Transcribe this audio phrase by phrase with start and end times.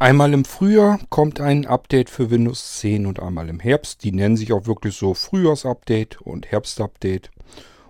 [0.00, 4.02] Einmal im Frühjahr kommt ein Update für Windows 10 und einmal im Herbst.
[4.02, 7.30] Die nennen sich auch wirklich so Frühjahrsupdate und Herbstupdate.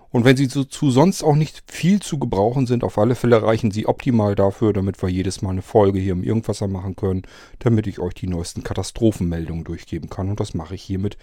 [0.09, 3.71] Und wenn sie zu sonst auch nicht viel zu gebrauchen sind, auf alle Fälle reichen
[3.71, 7.21] sie optimal dafür, damit wir jedes Mal eine Folge hier im Irgendwasser machen können,
[7.59, 10.29] damit ich euch die neuesten Katastrophenmeldungen durchgeben kann.
[10.29, 11.17] Und das mache ich hiermit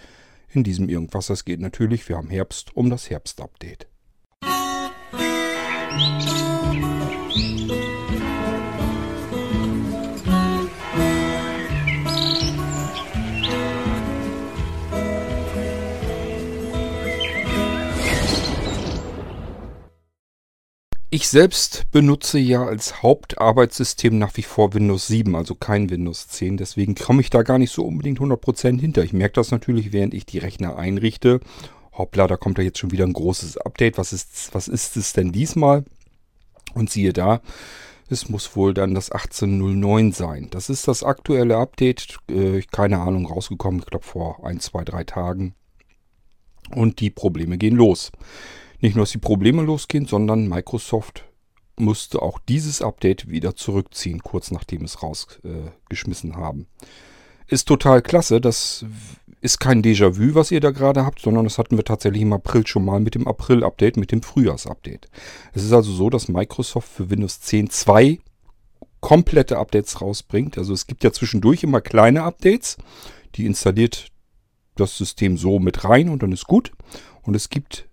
[0.49, 1.35] in diesem Irgendwasser.
[1.35, 3.85] Es geht natürlich, wir haben Herbst, um das Herbstupdate.
[7.31, 7.98] Musik
[21.11, 26.57] Ich selbst benutze ja als Hauptarbeitssystem nach wie vor Windows 7, also kein Windows 10.
[26.57, 29.03] Deswegen komme ich da gar nicht so unbedingt 100% hinter.
[29.03, 31.39] Ich merke das natürlich, während ich die Rechner einrichte.
[31.93, 33.97] Hoppla, da kommt ja jetzt schon wieder ein großes Update.
[33.97, 35.83] Was ist, was ist es denn diesmal?
[36.75, 37.41] Und siehe da,
[38.07, 40.47] es muss wohl dann das 1809 sein.
[40.51, 42.19] Das ist das aktuelle Update.
[42.29, 45.55] Äh, keine Ahnung, rausgekommen, ich glaube vor ein, zwei, drei Tagen.
[46.75, 48.11] Und die Probleme gehen los.
[48.81, 51.25] Nicht nur, dass die Probleme losgehen, sondern Microsoft
[51.77, 56.67] musste auch dieses Update wieder zurückziehen, kurz nachdem es rausgeschmissen äh, haben.
[57.47, 58.41] Ist total klasse.
[58.41, 58.85] Das
[59.41, 62.67] ist kein Déjà-vu, was ihr da gerade habt, sondern das hatten wir tatsächlich im April
[62.67, 65.09] schon mal mit dem April-Update, mit dem Frühjahrs-Update.
[65.53, 68.19] Es ist also so, dass Microsoft für Windows 10 zwei
[68.99, 70.57] komplette Updates rausbringt.
[70.57, 72.77] Also es gibt ja zwischendurch immer kleine Updates,
[73.35, 74.09] die installiert
[74.75, 76.71] das System so mit rein und dann ist gut.
[77.21, 77.88] Und es gibt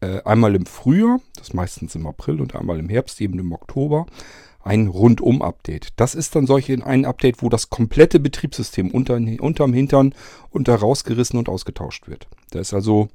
[0.00, 4.06] äh, einmal im Frühjahr, das meistens im April und einmal im Herbst, eben im Oktober,
[4.62, 5.88] ein Rundum-Update.
[5.96, 10.14] Das ist dann solche ein Update, wo das komplette Betriebssystem unter, unterm Hintern
[10.50, 12.28] unter rausgerissen und ausgetauscht wird.
[12.50, 13.08] Da ist also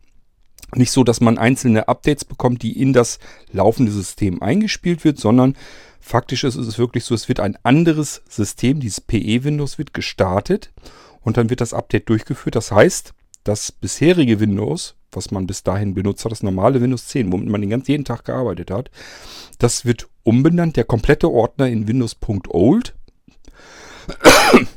[0.75, 3.19] nicht so, dass man einzelne Updates bekommt, die in das
[3.51, 5.55] laufende System eingespielt wird, sondern
[5.99, 10.71] faktisch ist es wirklich so, es wird ein anderes System, dieses PE-Windows wird gestartet
[11.21, 12.55] und dann wird das Update durchgeführt.
[12.55, 17.31] Das heißt, das bisherige Windows was man bis dahin benutzt hat, das normale Windows 10,
[17.31, 18.89] womit man den ganzen jeden Tag gearbeitet hat.
[19.59, 22.93] Das wird umbenannt, der komplette Ordner in Windows.old.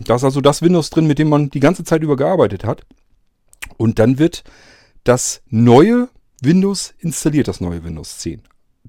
[0.04, 2.86] Da ist also das Windows drin, mit dem man die ganze Zeit über gearbeitet hat.
[3.76, 4.44] Und dann wird
[5.04, 6.08] das neue
[6.42, 8.42] Windows installiert, das neue Windows 10.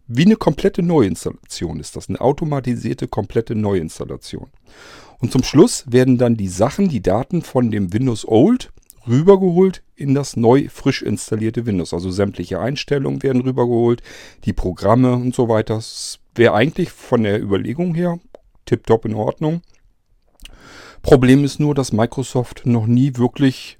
[0.07, 4.47] Wie eine komplette Neuinstallation ist das, eine automatisierte komplette Neuinstallation.
[5.19, 8.72] Und zum Schluss werden dann die Sachen, die Daten von dem Windows Old
[9.07, 11.94] rübergeholt in das neu frisch installierte Windows.
[11.94, 14.01] Also sämtliche Einstellungen werden rübergeholt,
[14.45, 15.75] die Programme und so weiter.
[15.75, 18.19] Das wäre eigentlich von der Überlegung her
[18.66, 19.62] tiptop in Ordnung.
[21.01, 23.79] Problem ist nur, dass Microsoft noch nie wirklich,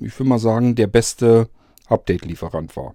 [0.00, 1.48] ich will mal sagen, der beste
[1.86, 2.94] Update-Lieferant war.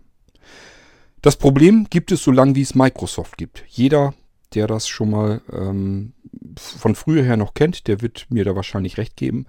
[1.21, 3.63] Das Problem gibt es so lange, wie es Microsoft gibt.
[3.67, 4.13] Jeder,
[4.53, 6.13] der das schon mal ähm,
[6.57, 9.45] von früher her noch kennt, der wird mir da wahrscheinlich recht geben.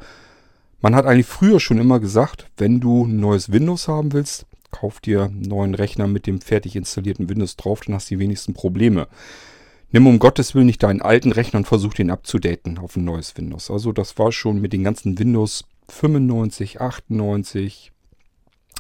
[0.80, 5.00] Man hat eigentlich früher schon immer gesagt, wenn du ein neues Windows haben willst, kauf
[5.00, 8.52] dir einen neuen Rechner mit dem fertig installierten Windows drauf, dann hast du die wenigsten
[8.52, 9.08] Probleme.
[9.90, 13.36] Nimm um Gottes Willen nicht deinen alten Rechner und versuch den abzudaten auf ein neues
[13.36, 13.70] Windows.
[13.70, 17.92] Also das war schon mit den ganzen Windows 95, 98.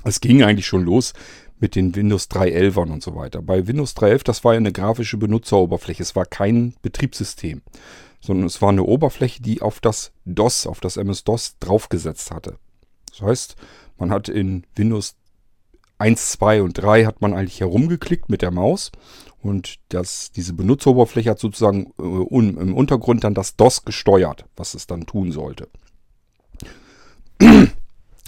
[0.04, 1.14] Es ging eigentlich schon los
[1.58, 3.40] mit den Windows 3.11ern und so weiter.
[3.40, 6.02] Bei Windows 3.11, das war ja eine grafische Benutzeroberfläche.
[6.02, 7.62] Es war kein Betriebssystem
[8.20, 12.58] sondern es war eine Oberfläche, die auf das DOS, auf das MS-DOS draufgesetzt hatte.
[13.10, 13.56] Das heißt,
[13.98, 15.16] man hat in Windows
[15.98, 18.92] 1, 2 und 3 hat man eigentlich herumgeklickt mit der Maus
[19.40, 24.74] und das, diese Benutzeroberfläche hat sozusagen äh, un, im Untergrund dann das DOS gesteuert, was
[24.74, 25.68] es dann tun sollte.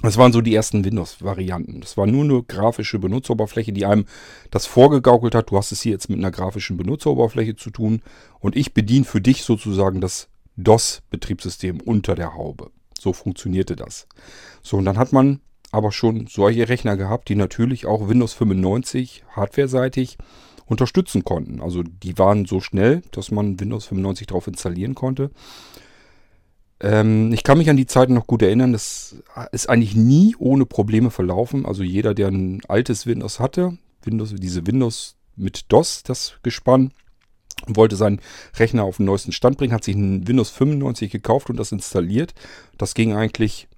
[0.02, 1.80] Das waren so die ersten Windows-Varianten.
[1.80, 4.04] Das war nur eine grafische Benutzeroberfläche, die einem
[4.50, 5.50] das vorgegaukelt hat.
[5.50, 8.02] Du hast es hier jetzt mit einer grafischen Benutzeroberfläche zu tun
[8.38, 12.70] und ich bediene für dich sozusagen das DOS-Betriebssystem unter der Haube.
[12.98, 14.06] So funktionierte das.
[14.62, 15.40] So, und dann hat man
[15.72, 20.16] aber schon solche Rechner gehabt, die natürlich auch Windows 95 hardwareseitig
[20.66, 21.60] unterstützen konnten.
[21.60, 25.30] Also die waren so schnell, dass man Windows 95 drauf installieren konnte.
[26.80, 28.72] Ähm, ich kann mich an die Zeiten noch gut erinnern.
[28.72, 29.16] Das
[29.52, 31.66] ist eigentlich nie ohne Probleme verlaufen.
[31.66, 36.92] Also jeder, der ein altes Windows hatte, Windows, diese Windows mit DOS, das Gespann,
[37.66, 38.20] wollte seinen
[38.56, 42.34] Rechner auf den neuesten Stand bringen, hat sich ein Windows 95 gekauft und das installiert.
[42.76, 43.68] Das ging eigentlich,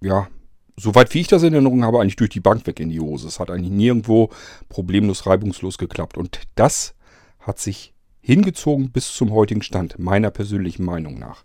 [0.00, 0.28] ja,
[0.76, 3.28] soweit wie ich das in Erinnerung habe, eigentlich durch die Bank weg in die Hose.
[3.28, 4.30] Es hat eigentlich nirgendwo
[4.68, 6.18] problemlos, reibungslos geklappt.
[6.18, 6.94] Und das
[7.40, 7.94] hat sich
[8.26, 11.44] hingezogen bis zum heutigen Stand, meiner persönlichen Meinung nach.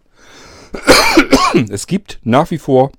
[1.70, 2.92] Es gibt nach wie vor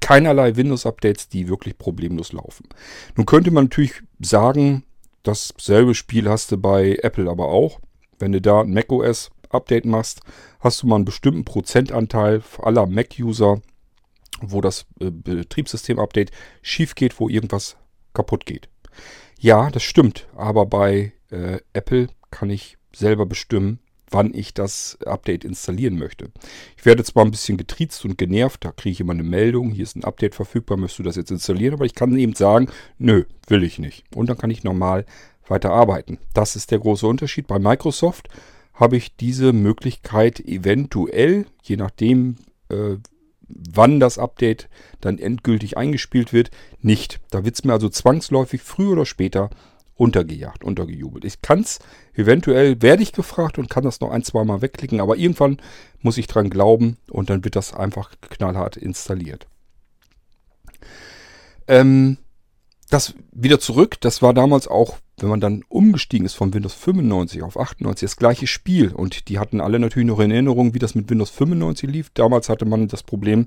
[0.00, 2.68] keinerlei Windows-Updates, die wirklich problemlos laufen.
[3.16, 4.84] Nun könnte man natürlich sagen,
[5.22, 7.80] dasselbe Spiel hast du bei Apple aber auch.
[8.18, 10.20] Wenn du da ein macOS Update machst,
[10.60, 13.62] hast du mal einen bestimmten Prozentanteil aller Mac-User,
[14.42, 17.76] wo das äh, Betriebssystem-Update schief geht, wo irgendwas
[18.12, 18.68] kaputt geht.
[19.38, 23.78] Ja, das stimmt, aber bei äh, Apple kann ich selber bestimmen,
[24.10, 26.30] wann ich das Update installieren möchte.
[26.76, 29.84] Ich werde zwar ein bisschen getriezt und genervt, da kriege ich immer eine Meldung, hier
[29.84, 31.74] ist ein Update verfügbar, möchtest du das jetzt installieren?
[31.74, 32.68] Aber ich kann eben sagen,
[32.98, 34.04] nö, will ich nicht.
[34.14, 35.04] Und dann kann ich normal
[35.46, 36.18] weiter arbeiten.
[36.34, 37.46] Das ist der große Unterschied.
[37.46, 38.28] Bei Microsoft
[38.74, 42.36] habe ich diese Möglichkeit eventuell, je nachdem,
[42.68, 42.96] äh,
[43.48, 44.68] wann das Update
[45.00, 46.50] dann endgültig eingespielt wird,
[46.80, 47.20] nicht.
[47.30, 49.50] Da wird es mir also zwangsläufig früher oder später
[49.98, 51.24] untergejagt, untergejubelt.
[51.24, 51.80] Ich kann es,
[52.14, 55.58] eventuell werde ich gefragt und kann das noch ein, zwei Mal wegklicken, aber irgendwann
[56.00, 59.46] muss ich dran glauben und dann wird das einfach knallhart installiert.
[61.66, 62.16] Ähm,
[62.88, 67.42] das wieder zurück, das war damals auch wenn man dann umgestiegen ist von Windows 95
[67.42, 68.92] auf 98, das gleiche Spiel.
[68.92, 72.10] Und die hatten alle natürlich noch in Erinnerung, wie das mit Windows 95 lief.
[72.14, 73.46] Damals hatte man das Problem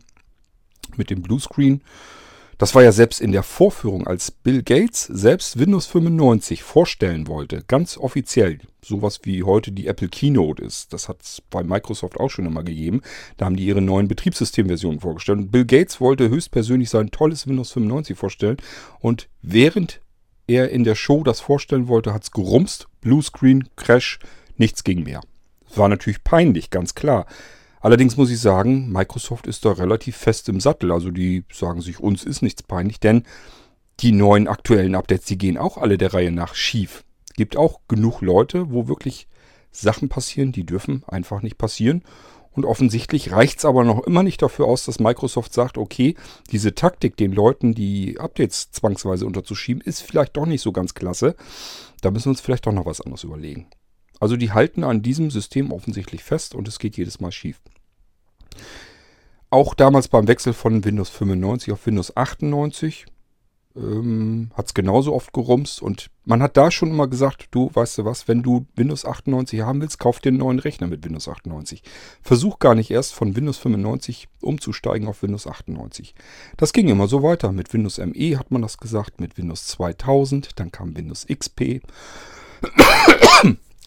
[0.97, 1.81] mit dem Bluescreen.
[2.61, 7.63] Das war ja selbst in der Vorführung, als Bill Gates selbst Windows 95 vorstellen wollte,
[7.67, 10.93] ganz offiziell, sowas wie heute die Apple Keynote ist.
[10.93, 13.01] Das hat es bei Microsoft auch schon immer gegeben.
[13.37, 15.39] Da haben die ihre neuen Betriebssystemversionen vorgestellt.
[15.39, 18.57] Und Bill Gates wollte höchstpersönlich sein tolles Windows 95 vorstellen.
[18.99, 19.99] Und während
[20.45, 24.19] er in der Show das vorstellen wollte, hat es gerumst, Bluescreen, Crash,
[24.57, 25.21] nichts ging mehr.
[25.73, 27.25] War natürlich peinlich, ganz klar.
[27.81, 30.91] Allerdings muss ich sagen, Microsoft ist da relativ fest im Sattel.
[30.91, 33.23] Also die sagen sich, uns ist nichts peinlich, denn
[33.99, 37.03] die neuen aktuellen Updates, die gehen auch alle der Reihe nach schief.
[37.35, 39.27] Gibt auch genug Leute, wo wirklich
[39.71, 42.03] Sachen passieren, die dürfen einfach nicht passieren.
[42.53, 46.15] Und offensichtlich reicht es aber noch immer nicht dafür aus, dass Microsoft sagt, okay,
[46.51, 51.35] diese Taktik, den Leuten die Updates zwangsweise unterzuschieben, ist vielleicht doch nicht so ganz klasse.
[52.01, 53.67] Da müssen wir uns vielleicht doch noch was anderes überlegen.
[54.21, 57.59] Also die halten an diesem System offensichtlich fest und es geht jedes Mal schief.
[59.49, 63.07] Auch damals beim Wechsel von Windows 95 auf Windows 98
[63.75, 67.97] ähm, hat es genauso oft gerumst und man hat da schon immer gesagt, du weißt
[67.97, 71.27] du was, wenn du Windows 98 haben willst, kauf dir einen neuen Rechner mit Windows
[71.27, 71.81] 98.
[72.21, 76.13] Versuch gar nicht erst von Windows 95 umzusteigen auf Windows 98.
[76.57, 77.51] Das ging immer so weiter.
[77.51, 81.81] Mit Windows ME hat man das gesagt, mit Windows 2000, dann kam Windows XP.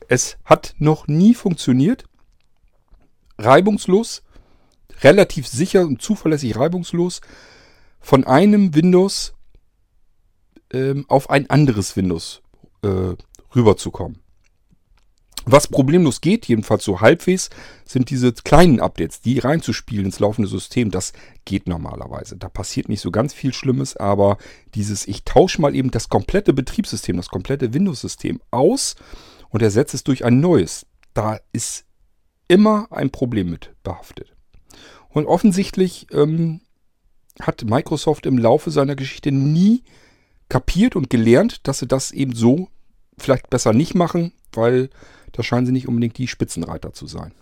[0.08, 2.04] Es hat noch nie funktioniert.
[3.38, 4.22] Reibungslos,
[5.02, 7.20] relativ sicher und zuverlässig reibungslos
[8.00, 9.34] von einem Windows
[10.72, 12.42] ähm, auf ein anderes Windows
[12.82, 13.14] äh,
[13.54, 14.24] rüberzukommen.
[15.46, 17.50] Was problemlos geht, jedenfalls so halbwegs,
[17.84, 20.90] sind diese kleinen Updates, die reinzuspielen ins laufende System.
[20.90, 21.12] Das
[21.44, 22.36] geht normalerweise.
[22.36, 24.38] Da passiert nicht so ganz viel Schlimmes, aber
[24.74, 28.96] dieses, ich tausche mal eben das komplette Betriebssystem, das komplette Windows-System aus
[29.54, 30.84] und ersetze es durch ein neues.
[31.14, 31.84] Da ist
[32.48, 34.34] immer ein Problem mit behaftet.
[35.10, 36.60] Und offensichtlich ähm,
[37.40, 39.84] hat Microsoft im Laufe seiner Geschichte nie
[40.48, 42.66] kapiert und gelernt, dass sie das eben so
[43.16, 44.90] vielleicht besser nicht machen, weil
[45.30, 47.32] da scheinen sie nicht unbedingt die Spitzenreiter zu sein.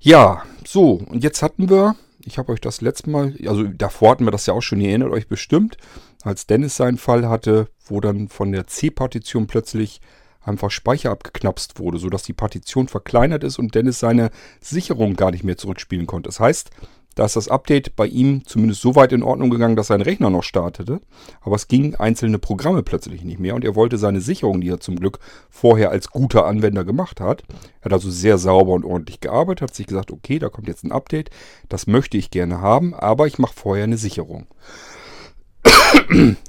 [0.00, 1.96] Ja, so, und jetzt hatten wir,
[2.26, 4.90] ich habe euch das letzte Mal, also davor hatten wir das ja auch schon, ihr
[4.90, 5.78] erinnert euch bestimmt,
[6.22, 10.00] als Dennis seinen Fall hatte, wo dann von der C-Partition plötzlich
[10.42, 14.30] einfach Speicher abgeknapst wurde, sodass die Partition verkleinert ist und Dennis seine
[14.60, 16.28] Sicherung gar nicht mehr zurückspielen konnte.
[16.28, 16.70] Das heißt,
[17.16, 20.30] da ist das Update bei ihm zumindest so weit in Ordnung gegangen, dass sein Rechner
[20.30, 21.00] noch startete.
[21.40, 24.80] Aber es ging einzelne Programme plötzlich nicht mehr und er wollte seine Sicherung, die er
[24.80, 25.18] zum Glück
[25.50, 27.42] vorher als guter Anwender gemacht hat.
[27.80, 30.84] Er hat also sehr sauber und ordentlich gearbeitet, hat sich gesagt, okay, da kommt jetzt
[30.84, 31.30] ein Update,
[31.68, 34.46] das möchte ich gerne haben, aber ich mache vorher eine Sicherung.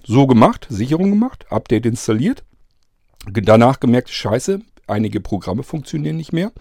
[0.06, 2.44] So gemacht, Sicherung gemacht, Update installiert.
[3.32, 6.52] Danach gemerkt, scheiße, einige Programme funktionieren nicht mehr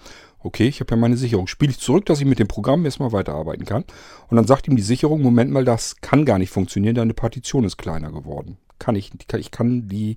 [0.42, 1.46] okay, ich habe ja meine Sicherung.
[1.46, 3.84] Spiele ich zurück, dass ich mit dem Programm erstmal weiterarbeiten kann.
[4.28, 7.64] Und dann sagt ihm die Sicherung, Moment mal, das kann gar nicht funktionieren, deine Partition
[7.64, 8.56] ist kleiner geworden.
[8.78, 10.16] Kann ich, ich kann die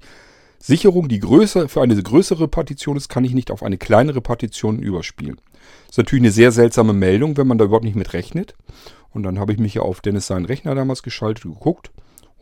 [0.60, 4.80] Sicherung, die größer, für eine größere Partition ist, kann ich nicht auf eine kleinere Partition
[4.80, 5.38] überspielen.
[5.88, 8.56] Das ist natürlich eine sehr seltsame Meldung, wenn man da überhaupt nicht mit rechnet.
[9.12, 11.92] Und dann habe ich mich ja auf Dennis seinen Rechner damals geschaltet und geguckt.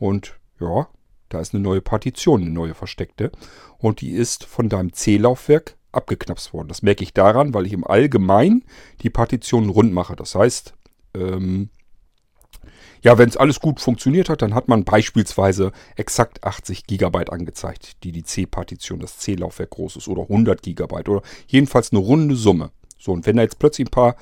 [0.01, 0.87] Und ja,
[1.29, 3.31] da ist eine neue Partition, eine neue versteckte.
[3.77, 6.69] Und die ist von deinem C-Laufwerk abgeknapst worden.
[6.69, 8.63] Das merke ich daran, weil ich im Allgemeinen
[9.03, 10.15] die Partitionen rund mache.
[10.15, 10.73] Das heißt,
[11.13, 11.69] ähm,
[13.03, 18.03] ja, wenn es alles gut funktioniert hat, dann hat man beispielsweise exakt 80 GB angezeigt,
[18.03, 22.71] die die C-Partition, das C-Laufwerk groß ist, oder 100 GB oder jedenfalls eine runde Summe.
[22.97, 24.15] So, und wenn da jetzt plötzlich ein paar,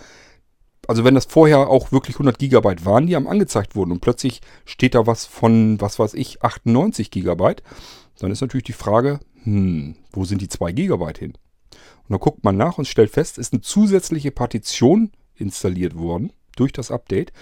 [0.90, 4.42] also wenn das vorher auch wirklich 100 GB waren, die am angezeigt wurden und plötzlich
[4.66, 7.58] steht da was von, was weiß ich, 98 GB,
[8.18, 11.34] dann ist natürlich die Frage, hm, wo sind die 2 GB hin?
[11.74, 16.74] Und dann guckt man nach und stellt fest, ist eine zusätzliche Partition installiert worden durch
[16.74, 17.34] das Update.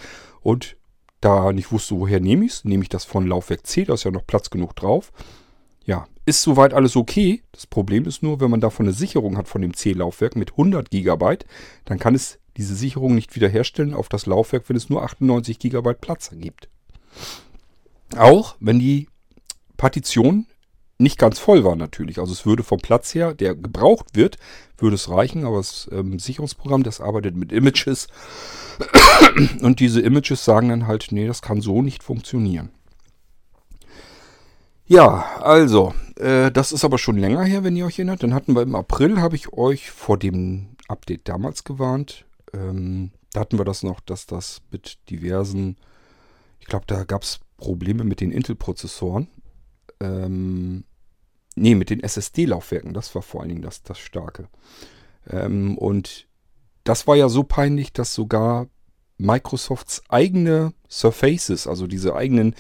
[0.41, 0.75] Und
[1.21, 4.03] da nicht wusste, woher nehme ich es, nehme ich das von Laufwerk C, da ist
[4.03, 5.13] ja noch Platz genug drauf.
[5.85, 7.43] Ja, ist soweit alles okay.
[7.53, 10.91] Das Problem ist nur, wenn man davon eine Sicherung hat von dem C-Laufwerk mit 100
[10.91, 11.37] GB,
[11.85, 15.93] dann kann es diese Sicherung nicht wiederherstellen auf das Laufwerk, wenn es nur 98 GB
[15.93, 16.69] Platz ergibt.
[18.15, 19.07] Auch wenn die
[19.77, 20.47] Partition
[20.97, 22.19] nicht ganz voll war natürlich.
[22.19, 24.37] Also es würde vom Platz her, der gebraucht wird,
[24.77, 28.07] würde es reichen, aber das ähm, Sicherungsprogramm, das arbeitet mit Images
[29.61, 32.69] und diese Images sagen dann halt, nee, das kann so nicht funktionieren.
[34.87, 38.23] Ja, also, äh, das ist aber schon länger her, wenn ihr euch erinnert.
[38.23, 42.25] Dann hatten wir im April, habe ich euch vor dem Update damals gewarnt.
[42.57, 45.77] Ähm, da hatten wir das noch, dass das mit diversen,
[46.59, 49.27] ich glaube, da gab es Probleme mit den Intel-Prozessoren.
[49.99, 50.85] Ähm,
[51.55, 52.93] nee, mit den SSD-Laufwerken.
[52.93, 54.47] Das war vor allen Dingen das, das Starke.
[55.29, 56.27] Ähm, und
[56.83, 58.67] das war ja so peinlich, dass sogar
[59.17, 62.55] Microsofts eigene Surfaces, also diese eigenen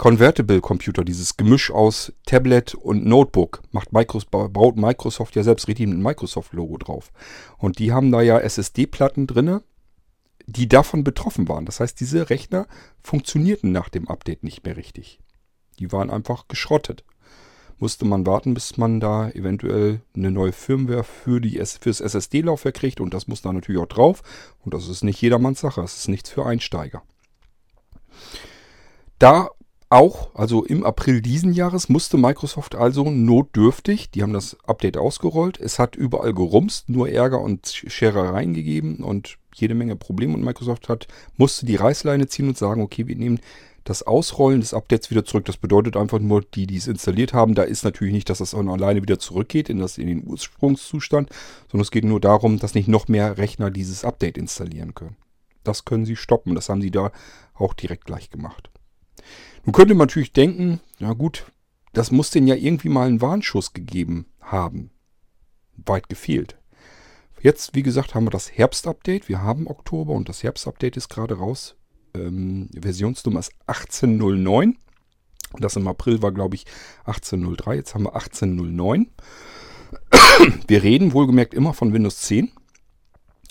[0.00, 5.88] Convertible Computer, dieses Gemisch aus Tablet und Notebook, macht Microsoft, baut Microsoft ja selbst richtig
[5.88, 7.12] mit Microsoft-Logo drauf.
[7.58, 9.62] Und die haben da ja SSD-Platten drinne,
[10.46, 11.66] die davon betroffen waren.
[11.66, 12.66] Das heißt, diese Rechner
[13.02, 15.20] funktionierten nach dem Update nicht mehr richtig.
[15.78, 17.04] Die waren einfach geschrottet.
[17.76, 23.02] Musste man warten, bis man da eventuell eine neue Firmware für, die, das SSD-Laufwerk kriegt.
[23.02, 24.22] Und das muss da natürlich auch drauf.
[24.60, 25.82] Und das ist nicht jedermanns Sache.
[25.82, 27.02] Das ist nichts für Einsteiger.
[29.18, 29.50] Da
[29.90, 35.58] auch, also im April diesen Jahres, musste Microsoft also notdürftig, die haben das Update ausgerollt,
[35.60, 40.88] es hat überall gerumst, nur Ärger und Scherereien gegeben und jede Menge Probleme und Microsoft
[40.88, 43.40] hat, musste die Reißleine ziehen und sagen, okay, wir nehmen
[43.82, 45.46] das Ausrollen des Updates wieder zurück.
[45.46, 48.54] Das bedeutet einfach nur, die, die es installiert haben, da ist natürlich nicht, dass das
[48.54, 51.30] auch alleine wieder zurückgeht in, das, in den Ursprungszustand,
[51.68, 55.16] sondern es geht nur darum, dass nicht noch mehr Rechner dieses Update installieren können.
[55.64, 56.54] Das können sie stoppen.
[56.54, 57.10] Das haben sie da
[57.54, 58.70] auch direkt gleich gemacht.
[59.64, 61.46] Nun könnte man natürlich denken, na gut,
[61.92, 64.90] das muss denn ja irgendwie mal einen Warnschuss gegeben haben.
[65.76, 66.56] Weit gefehlt.
[67.42, 69.28] Jetzt, wie gesagt, haben wir das Herbstupdate.
[69.28, 71.76] Wir haben Oktober und das Herbstupdate ist gerade raus.
[72.14, 74.76] Ähm, Versionsnummer ist 1809.
[75.58, 76.66] Das im April war, glaube ich,
[77.06, 77.76] 1803.
[77.76, 79.10] Jetzt haben wir 1809.
[80.68, 82.52] Wir reden wohlgemerkt immer von Windows 10.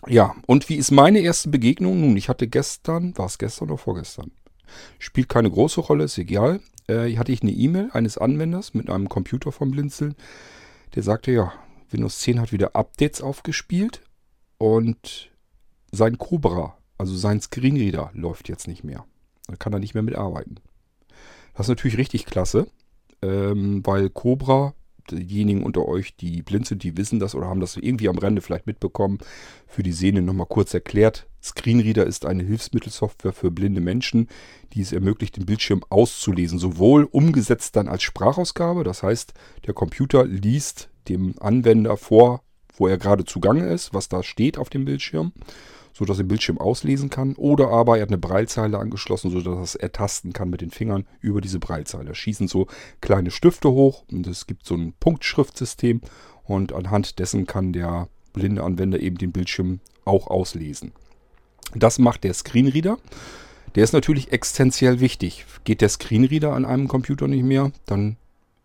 [0.08, 2.00] Ja, und wie ist meine erste Begegnung?
[2.00, 4.32] Nun, ich hatte gestern, war es gestern oder vorgestern?
[4.98, 6.60] Spielt keine große Rolle, ist egal.
[6.88, 10.16] Äh, hatte ich eine E-Mail eines Anwenders mit einem Computer vom Blinzeln.
[10.96, 11.54] Der sagte, ja,
[11.92, 14.02] Windows 10 hat wieder Updates aufgespielt
[14.58, 15.32] und
[15.92, 19.06] sein Cobra, also sein Screenreader, läuft jetzt nicht mehr.
[19.48, 20.60] Da kann er nicht mehr mitarbeiten.
[21.54, 22.68] Das ist natürlich richtig klasse,
[23.22, 24.74] ähm, weil Cobra
[25.12, 28.42] diejenigen unter euch, die blind sind, die wissen das oder haben das irgendwie am Rande
[28.42, 29.20] vielleicht mitbekommen,
[29.68, 31.28] für die Sehnen nochmal kurz erklärt.
[31.42, 34.28] Screenreader ist eine Hilfsmittelsoftware für blinde Menschen,
[34.74, 36.60] die es ermöglicht, den Bildschirm auszulesen.
[36.60, 39.34] Sowohl umgesetzt dann als Sprachausgabe, das heißt,
[39.66, 42.42] der Computer liest dem Anwender vor,
[42.76, 45.34] wo er gerade zugange ist, was da steht auf dem Bildschirm
[46.00, 47.36] so dass er den Bildschirm auslesen kann.
[47.36, 51.06] Oder aber er hat eine Breilzeile angeschlossen, so dass er tasten kann mit den Fingern
[51.20, 52.06] über diese Breilzeile.
[52.06, 52.68] Da schießen so
[53.02, 56.00] kleine Stifte hoch und es gibt so ein Punktschriftsystem
[56.44, 60.94] und anhand dessen kann der blinde Anwender eben den Bildschirm auch auslesen.
[61.76, 62.98] Das macht der Screenreader.
[63.76, 65.46] Der ist natürlich existenziell wichtig.
[65.64, 68.18] Geht der Screenreader an einem Computer nicht mehr, dann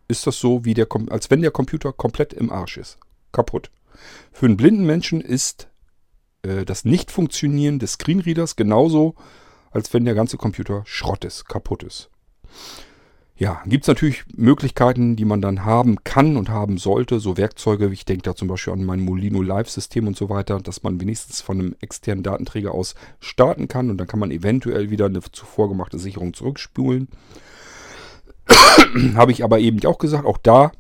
[0.08, 2.98] ist das so, wie der, als wenn der Computer komplett im Arsch ist.
[3.32, 3.70] Kaputt.
[4.32, 5.68] Für einen blinden Menschen ist
[6.42, 9.14] äh, das Nicht-Funktionieren des Screenreaders genauso,
[9.70, 12.10] als wenn der ganze Computer Schrott ist, kaputt ist.
[13.36, 17.88] Ja, gibt es natürlich Möglichkeiten, die man dann haben kann und haben sollte, so Werkzeuge,
[17.88, 21.40] ich denke da zum Beispiel an mein Molino Live-System und so weiter, dass man wenigstens
[21.40, 25.68] von einem externen Datenträger aus starten kann und dann kann man eventuell wieder eine zuvor
[25.68, 27.08] gemachte Sicherung zurückspulen.
[29.14, 30.70] Habe ich aber eben auch gesagt, auch da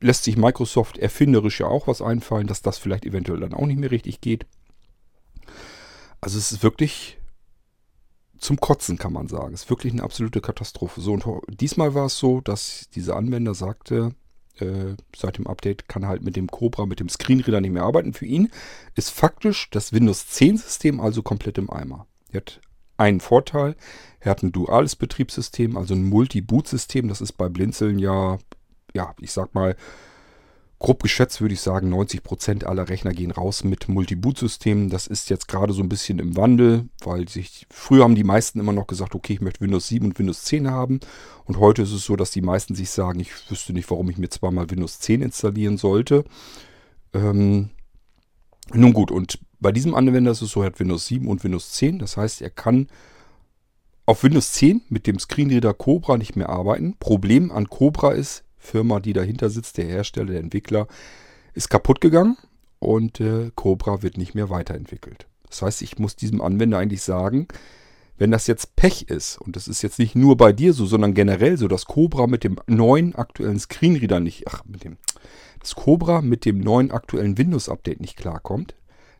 [0.00, 3.80] lässt sich Microsoft erfinderisch ja auch was einfallen, dass das vielleicht eventuell dann auch nicht
[3.80, 4.46] mehr richtig geht.
[6.20, 7.17] Also es ist wirklich
[8.38, 9.54] zum Kotzen, kann man sagen.
[9.54, 11.00] Ist wirklich eine absolute Katastrophe.
[11.00, 14.14] So, und diesmal war es so, dass dieser Anwender sagte,
[14.60, 17.84] äh, seit dem Update kann er halt mit dem Cobra, mit dem Screenreader nicht mehr
[17.84, 18.12] arbeiten.
[18.12, 18.50] Für ihn
[18.94, 22.06] ist faktisch das Windows 10 System also komplett im Eimer.
[22.30, 22.60] Er hat
[22.96, 23.76] einen Vorteil,
[24.20, 27.08] er hat ein duales Betriebssystem, also ein Multi-Boot-System.
[27.08, 28.38] Das ist bei Blinzeln ja,
[28.92, 29.76] ja, ich sag mal,
[30.80, 34.90] Grob geschätzt würde ich sagen, 90% aller Rechner gehen raus mit Multi-Boot-Systemen.
[34.90, 38.60] Das ist jetzt gerade so ein bisschen im Wandel, weil sich früher haben die meisten
[38.60, 41.00] immer noch gesagt, okay, ich möchte Windows 7 und Windows 10 haben.
[41.46, 44.18] Und heute ist es so, dass die meisten sich sagen, ich wüsste nicht, warum ich
[44.18, 46.24] mir zweimal Windows 10 installieren sollte.
[47.12, 47.70] Ähm,
[48.72, 51.72] nun gut, und bei diesem Anwender ist es so, er hat Windows 7 und Windows
[51.72, 51.98] 10.
[51.98, 52.86] Das heißt, er kann
[54.06, 56.96] auf Windows 10 mit dem Screenreader Cobra nicht mehr arbeiten.
[57.00, 60.86] Problem an Cobra ist, Firma, die dahinter sitzt, der Hersteller, der Entwickler,
[61.54, 62.36] ist kaputt gegangen
[62.78, 65.26] und äh, Cobra wird nicht mehr weiterentwickelt.
[65.48, 67.48] Das heißt, ich muss diesem Anwender eigentlich sagen,
[68.18, 71.14] wenn das jetzt Pech ist, und das ist jetzt nicht nur bei dir so, sondern
[71.14, 74.96] generell so, dass Cobra mit dem neuen aktuellen Screenreader nicht, ach, mit dem,
[75.60, 78.74] das Cobra mit dem neuen aktuellen Windows-Update nicht klarkommt,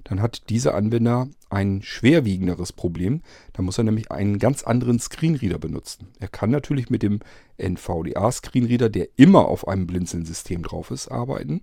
[0.05, 3.23] dann hat dieser Anwender ein schwerwiegenderes Problem.
[3.53, 6.09] Da muss er nämlich einen ganz anderen Screenreader benutzen.
[6.19, 7.21] Er kann natürlich mit dem
[7.59, 11.61] NVDA-Screenreader, der immer auf einem Blinzeln-System drauf ist, arbeiten.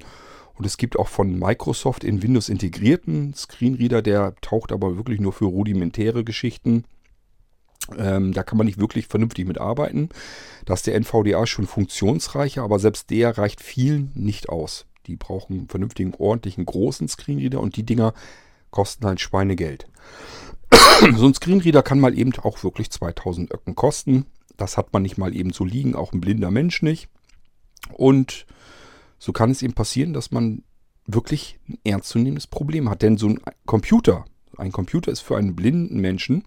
[0.55, 5.33] Und es gibt auch von Microsoft in Windows integrierten Screenreader, der taucht aber wirklich nur
[5.33, 6.85] für rudimentäre Geschichten.
[7.97, 10.09] Ähm, da kann man nicht wirklich vernünftig mit arbeiten.
[10.65, 14.85] Da ist der NVDA schon funktionsreicher, aber selbst der reicht vielen nicht aus.
[15.07, 18.13] Die brauchen einen vernünftigen, ordentlichen, großen Screenreader und die Dinger
[18.71, 19.87] kosten halt Schweinegeld.
[21.15, 24.25] so ein Screenreader kann mal eben auch wirklich 2000 Öcken kosten.
[24.57, 27.09] Das hat man nicht mal eben so liegen, auch ein blinder Mensch nicht.
[27.93, 28.45] Und
[29.19, 30.63] so kann es eben passieren, dass man
[31.05, 33.01] wirklich ein ernstzunehmendes Problem hat.
[33.01, 34.25] Denn so ein Computer,
[34.57, 36.43] ein Computer ist für einen blinden Menschen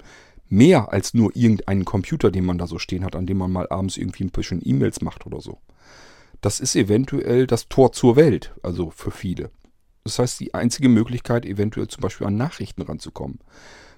[0.49, 3.69] mehr als nur irgendeinen Computer, den man da so stehen hat, an dem man mal
[3.69, 5.59] abends irgendwie ein bisschen E-Mails macht oder so
[6.41, 9.51] das ist eventuell das Tor zur Welt, also für viele.
[10.05, 13.41] Das heißt, die einzige Möglichkeit, eventuell zum Beispiel an Nachrichten ranzukommen.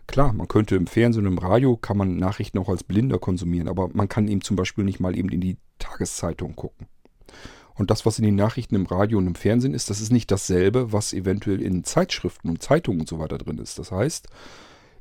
[0.07, 3.69] Klar, man könnte im Fernsehen und im Radio, kann man Nachrichten auch als Blinder konsumieren,
[3.69, 6.89] aber man kann eben zum Beispiel nicht mal eben in die Tageszeitung gucken.
[7.75, 10.31] Und das, was in den Nachrichten im Radio und im Fernsehen ist, das ist nicht
[10.31, 13.79] dasselbe, was eventuell in Zeitschriften und Zeitungen und so weiter drin ist.
[13.79, 14.29] Das heißt,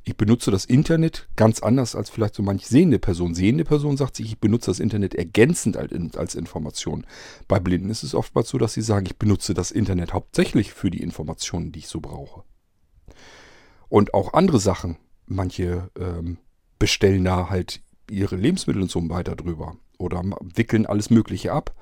[0.04, 3.34] ich benutze das Internet ganz anders als vielleicht so manch sehende Person.
[3.34, 7.06] Sehende Person sagt sich, ich benutze das Internet ergänzend als Information.
[7.48, 10.90] Bei Blinden ist es oftmals so, dass sie sagen, ich benutze das Internet hauptsächlich für
[10.90, 12.44] die Informationen, die ich so brauche.
[13.88, 14.96] Und auch andere Sachen.
[15.26, 16.38] Manche ähm,
[16.78, 17.80] bestellen da halt
[18.10, 21.74] ihre Lebensmittel und so weiter drüber oder wickeln alles Mögliche ab.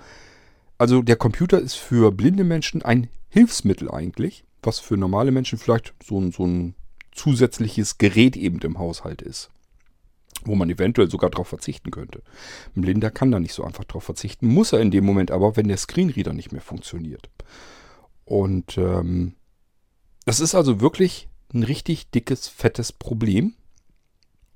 [0.76, 5.94] Also der Computer ist für blinde Menschen ein Hilfsmittel eigentlich, was für normale Menschen vielleicht
[6.04, 6.74] so, so ein
[7.18, 9.50] zusätzliches Gerät eben im Haushalt ist.
[10.44, 12.22] Wo man eventuell sogar darauf verzichten könnte.
[12.76, 15.56] Ein Blinder kann da nicht so einfach darauf verzichten, muss er in dem Moment aber,
[15.56, 17.28] wenn der Screenreader nicht mehr funktioniert.
[18.24, 19.34] Und ähm,
[20.24, 23.54] das ist also wirklich ein richtig dickes, fettes Problem.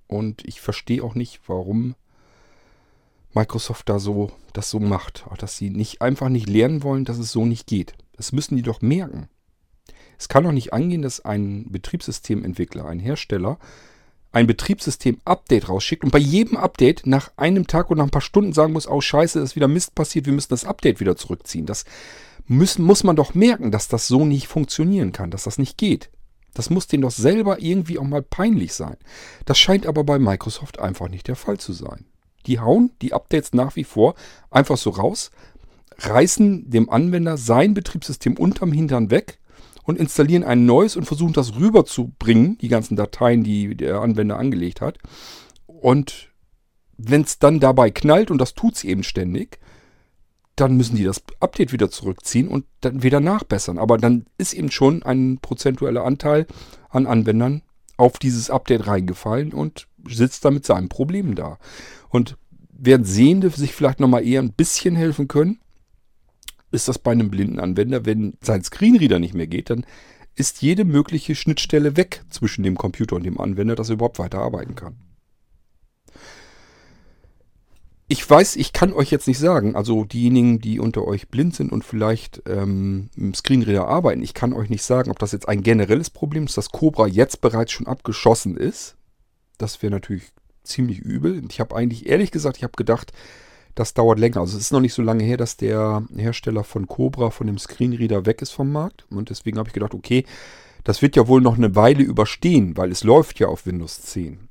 [0.06, 1.94] Und ich verstehe auch nicht, warum
[3.34, 5.26] Microsoft da so das so macht.
[5.28, 7.94] Auch dass sie nicht einfach nicht lernen wollen, dass es so nicht geht.
[8.16, 9.28] Das müssen die doch merken.
[10.18, 13.58] Es kann doch nicht angehen, dass ein Betriebssystementwickler, ein Hersteller,
[14.32, 18.52] ein Betriebssystem-Update rausschickt und bei jedem Update nach einem Tag und nach ein paar Stunden
[18.52, 21.66] sagen muss, oh scheiße, ist wieder Mist passiert, wir müssen das Update wieder zurückziehen.
[21.66, 21.84] Das
[22.46, 26.10] müssen, muss man doch merken, dass das so nicht funktionieren kann, dass das nicht geht.
[26.54, 28.96] Das muss denen doch selber irgendwie auch mal peinlich sein.
[29.44, 32.06] Das scheint aber bei Microsoft einfach nicht der Fall zu sein.
[32.46, 34.14] Die hauen die Updates nach wie vor
[34.50, 35.30] einfach so raus,
[35.98, 39.38] reißen dem Anwender sein Betriebssystem unterm Hintern weg
[39.82, 44.80] und installieren ein neues und versuchen das rüberzubringen, die ganzen Dateien, die der Anwender angelegt
[44.80, 44.98] hat.
[45.66, 46.30] Und
[46.96, 49.58] wenn es dann dabei knallt, und das tut es eben ständig,
[50.56, 53.78] dann müssen die das Update wieder zurückziehen und dann wieder nachbessern.
[53.78, 56.46] Aber dann ist eben schon ein prozentueller Anteil
[56.90, 57.62] an Anwendern
[57.96, 61.58] auf dieses Update reingefallen und sitzt da mit seinen Problemen da.
[62.08, 62.36] Und
[62.70, 65.60] während Sehende sich vielleicht nochmal eher ein bisschen helfen können,
[66.72, 69.86] ist das bei einem blinden Anwender, wenn sein Screenreader nicht mehr geht, dann
[70.34, 74.74] ist jede mögliche Schnittstelle weg zwischen dem Computer und dem Anwender, dass er überhaupt weiterarbeiten
[74.74, 74.96] kann.
[78.08, 81.72] Ich weiß, ich kann euch jetzt nicht sagen, also diejenigen, die unter euch blind sind
[81.72, 85.62] und vielleicht ähm, im Screenreader arbeiten, ich kann euch nicht sagen, ob das jetzt ein
[85.62, 88.96] generelles Problem ist, dass Cobra jetzt bereits schon abgeschossen ist.
[89.56, 90.24] Das wäre natürlich
[90.62, 91.42] ziemlich übel.
[91.48, 93.12] Ich habe eigentlich, ehrlich gesagt, ich habe gedacht,
[93.74, 94.40] das dauert länger.
[94.40, 97.58] Also es ist noch nicht so lange her, dass der Hersteller von Cobra von dem
[97.58, 99.06] Screenreader weg ist vom Markt.
[99.10, 100.24] Und deswegen habe ich gedacht, okay,
[100.84, 104.48] das wird ja wohl noch eine Weile überstehen, weil es läuft ja auf Windows 10.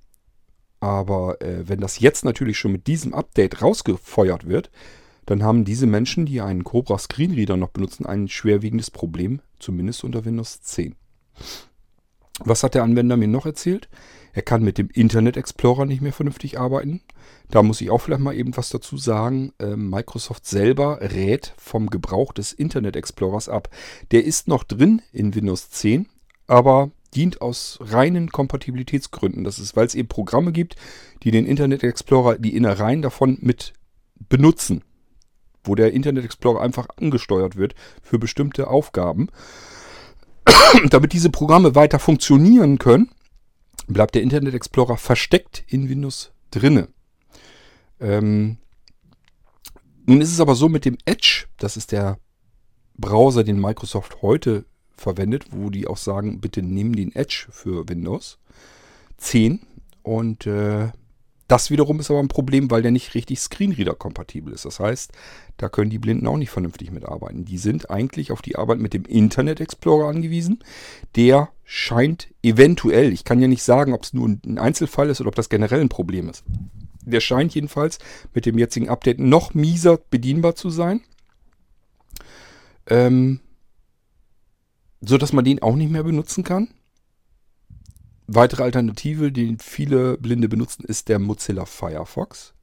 [0.79, 4.71] Aber äh, wenn das jetzt natürlich schon mit diesem Update rausgefeuert wird,
[5.25, 10.25] dann haben diese Menschen, die einen Cobra Screenreader noch benutzen, ein schwerwiegendes Problem, zumindest unter
[10.25, 10.95] Windows 10.
[12.39, 13.87] Was hat der Anwender mir noch erzählt?
[14.33, 17.01] Er kann mit dem Internet Explorer nicht mehr vernünftig arbeiten.
[17.49, 19.53] Da muss ich auch vielleicht mal eben was dazu sagen.
[19.59, 23.69] Ähm, Microsoft selber rät vom Gebrauch des Internet Explorers ab.
[24.11, 26.07] Der ist noch drin in Windows 10,
[26.47, 29.43] aber dient aus reinen Kompatibilitätsgründen.
[29.43, 30.75] Das ist, weil es eben Programme gibt,
[31.23, 33.73] die den Internet Explorer, die Innereien davon mit
[34.29, 34.83] benutzen.
[35.63, 39.27] Wo der Internet Explorer einfach angesteuert wird für bestimmte Aufgaben.
[40.89, 43.11] Damit diese Programme weiter funktionieren können,
[43.93, 46.87] bleibt der Internet Explorer versteckt in Windows drinne.
[47.99, 48.57] Ähm,
[50.05, 52.17] nun ist es aber so mit dem Edge, das ist der
[52.97, 58.39] Browser, den Microsoft heute verwendet, wo die auch sagen, bitte nehmen den Edge für Windows
[59.17, 59.59] 10.
[60.03, 60.91] Und äh,
[61.51, 64.63] das wiederum ist aber ein Problem, weil der nicht richtig Screenreader-kompatibel ist.
[64.63, 65.11] Das heißt,
[65.57, 67.43] da können die Blinden auch nicht vernünftig mitarbeiten.
[67.43, 70.63] Die sind eigentlich auf die Arbeit mit dem Internet Explorer angewiesen.
[71.17, 75.27] Der scheint eventuell, ich kann ja nicht sagen, ob es nur ein Einzelfall ist oder
[75.27, 76.45] ob das generell ein Problem ist.
[77.03, 77.97] Der scheint jedenfalls
[78.33, 81.01] mit dem jetzigen Update noch mieser bedienbar zu sein.
[82.87, 83.41] Ähm,
[85.01, 86.69] so dass man den auch nicht mehr benutzen kann.
[88.33, 92.53] Weitere Alternative, die viele Blinde benutzen, ist der Mozilla Firefox.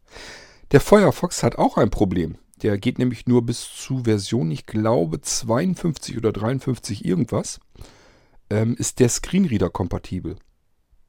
[0.73, 2.39] Der Firefox hat auch ein Problem.
[2.63, 7.61] Der geht nämlich nur bis zu Version, ich glaube 52 oder 53 irgendwas,
[8.49, 10.37] ähm, ist der Screenreader kompatibel.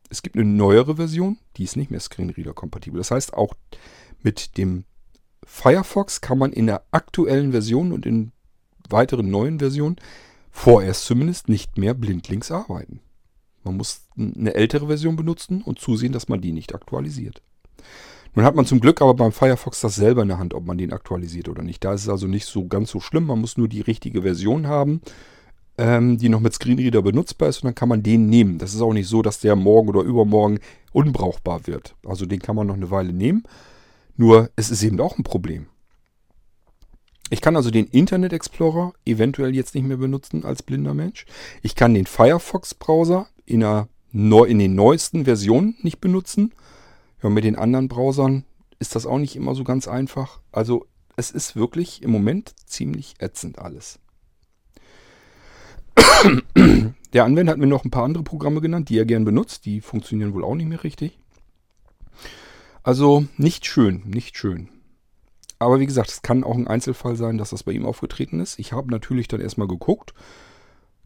[0.10, 2.98] Es gibt eine neuere Version, die ist nicht mehr Screenreader kompatibel.
[2.98, 3.54] Das heißt, auch
[4.24, 4.84] mit dem
[5.45, 8.34] Firefox kann man in der aktuellen Version und in
[8.89, 9.95] weiteren neuen Versionen
[10.52, 13.00] vorerst zumindest nicht mehr blindlings arbeiten.
[13.69, 17.43] Man muss eine ältere Version benutzen und zusehen, dass man die nicht aktualisiert.
[18.34, 20.79] Nun hat man zum Glück aber beim Firefox das selber in der Hand, ob man
[20.79, 21.84] den aktualisiert oder nicht.
[21.84, 23.25] Da ist es also nicht so ganz so schlimm.
[23.25, 25.01] Man muss nur die richtige Version haben,
[25.77, 28.58] ähm, die noch mit Screenreader benutzbar ist und dann kann man den nehmen.
[28.58, 30.60] Das ist auch nicht so, dass der morgen oder übermorgen
[30.93, 31.95] unbrauchbar wird.
[32.03, 33.43] Also den kann man noch eine Weile nehmen.
[34.17, 35.67] Nur es ist eben auch ein Problem.
[37.32, 41.25] Ich kann also den Internet Explorer eventuell jetzt nicht mehr benutzen als blinder Mensch.
[41.62, 43.62] Ich kann den Firefox-Browser in,
[44.12, 46.53] in den neuesten Versionen nicht benutzen.
[47.21, 48.45] Ja, mit den anderen Browsern
[48.79, 50.39] ist das auch nicht immer so ganz einfach.
[50.51, 53.99] Also es ist wirklich im Moment ziemlich ätzend alles.
[57.13, 59.65] Der Anwender hat mir noch ein paar andere Programme genannt, die er gern benutzt.
[59.65, 61.19] Die funktionieren wohl auch nicht mehr richtig.
[62.83, 64.69] Also nicht schön, nicht schön.
[65.57, 68.59] Aber wie gesagt, es kann auch ein Einzelfall sein, dass das bei ihm aufgetreten ist.
[68.59, 70.13] Ich habe natürlich dann erstmal geguckt,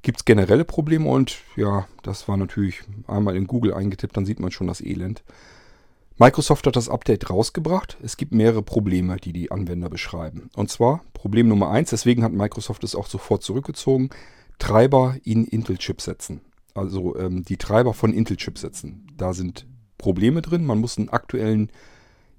[0.04, 4.39] gibt es generelle Probleme und ja, das war natürlich einmal in Google eingetippt, dann sieht
[4.39, 5.24] man schon das Elend.
[6.18, 7.98] Microsoft hat das Update rausgebracht.
[8.04, 10.52] Es gibt mehrere Probleme, die die Anwender beschreiben.
[10.56, 14.12] Und zwar Problem Nummer eins, deswegen hat Microsoft es auch sofort zurückgezogen,
[14.60, 16.42] Treiber in Intel-Chipsätzen.
[16.76, 19.08] Also ähm, die Treiber von Intel-Chipsätzen.
[19.18, 19.66] Da sind
[19.98, 20.66] Probleme drin.
[20.66, 21.72] Man muss einen aktuellen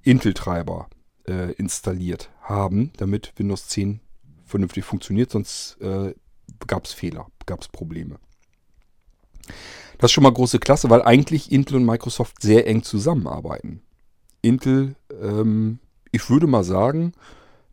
[0.02, 0.88] Intel-Treiber
[1.26, 4.00] äh, installiert haben, damit Windows 10
[4.44, 6.14] vernünftig funktioniert, sonst äh,
[6.66, 8.18] gab es Fehler, gab es Probleme.
[9.98, 13.82] Das ist schon mal große Klasse, weil eigentlich Intel und Microsoft sehr eng zusammenarbeiten.
[14.42, 15.78] Intel, ähm,
[16.10, 17.12] ich würde mal sagen,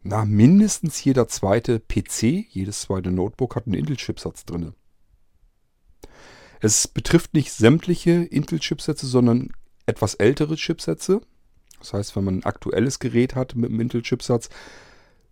[0.04, 4.74] na, mindestens jeder zweite PC, jedes zweite Notebook hat einen Intel-Chipsatz drin.
[6.60, 9.50] Es betrifft nicht sämtliche Intel-Chipsätze, sondern
[9.86, 11.22] etwas ältere Chipsätze.
[11.80, 14.50] Das heißt, wenn man ein aktuelles Gerät hat mit einem Intel-Chipsatz,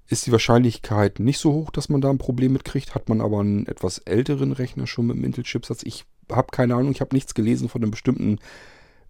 [0.10, 2.96] ist die Wahrscheinlichkeit nicht so hoch, dass man da ein Problem mitkriegt.
[2.96, 6.92] Hat man aber einen etwas älteren Rechner schon mit einem Intel-Chipsatz, ich habe keine Ahnung,
[6.92, 8.40] ich habe nichts gelesen von einem bestimmten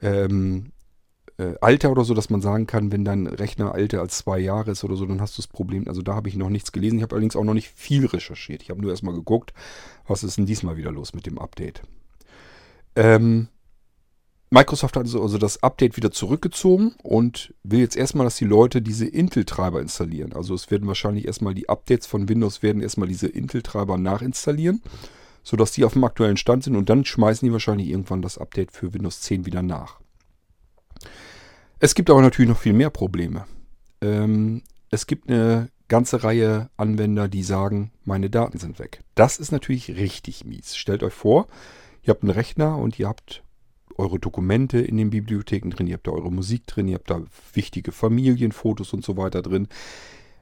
[0.01, 0.71] ähm,
[1.37, 4.71] äh, Alter oder so, dass man sagen kann, wenn dein Rechner älter als zwei Jahre
[4.71, 5.87] ist oder so, dann hast du das Problem.
[5.87, 6.97] Also da habe ich noch nichts gelesen.
[6.97, 8.61] Ich habe allerdings auch noch nicht viel recherchiert.
[8.61, 9.53] Ich habe nur erstmal geguckt,
[10.05, 11.81] was ist denn diesmal wieder los mit dem Update.
[12.95, 13.47] Ähm,
[14.51, 19.05] Microsoft hat also das Update wieder zurückgezogen und will jetzt erstmal, dass die Leute diese
[19.05, 20.33] Intel-Treiber installieren.
[20.33, 24.81] Also es werden wahrscheinlich erstmal die Updates von Windows werden erstmal diese Intel-Treiber nachinstallieren,
[25.43, 28.71] sodass die auf dem aktuellen Stand sind und dann schmeißen die wahrscheinlich irgendwann das Update
[28.71, 29.99] für Windows 10 wieder nach.
[31.77, 33.45] Es gibt aber natürlich noch viel mehr Probleme.
[34.01, 39.03] Ähm, es gibt eine ganze Reihe Anwender, die sagen, meine Daten sind weg.
[39.13, 40.75] Das ist natürlich richtig mies.
[40.75, 41.47] Stellt euch vor,
[42.01, 43.43] ihr habt einen Rechner und ihr habt
[43.99, 47.21] eure Dokumente in den Bibliotheken drin, ihr habt da eure Musik drin, ihr habt da
[47.53, 49.67] wichtige Familienfotos und so weiter drin.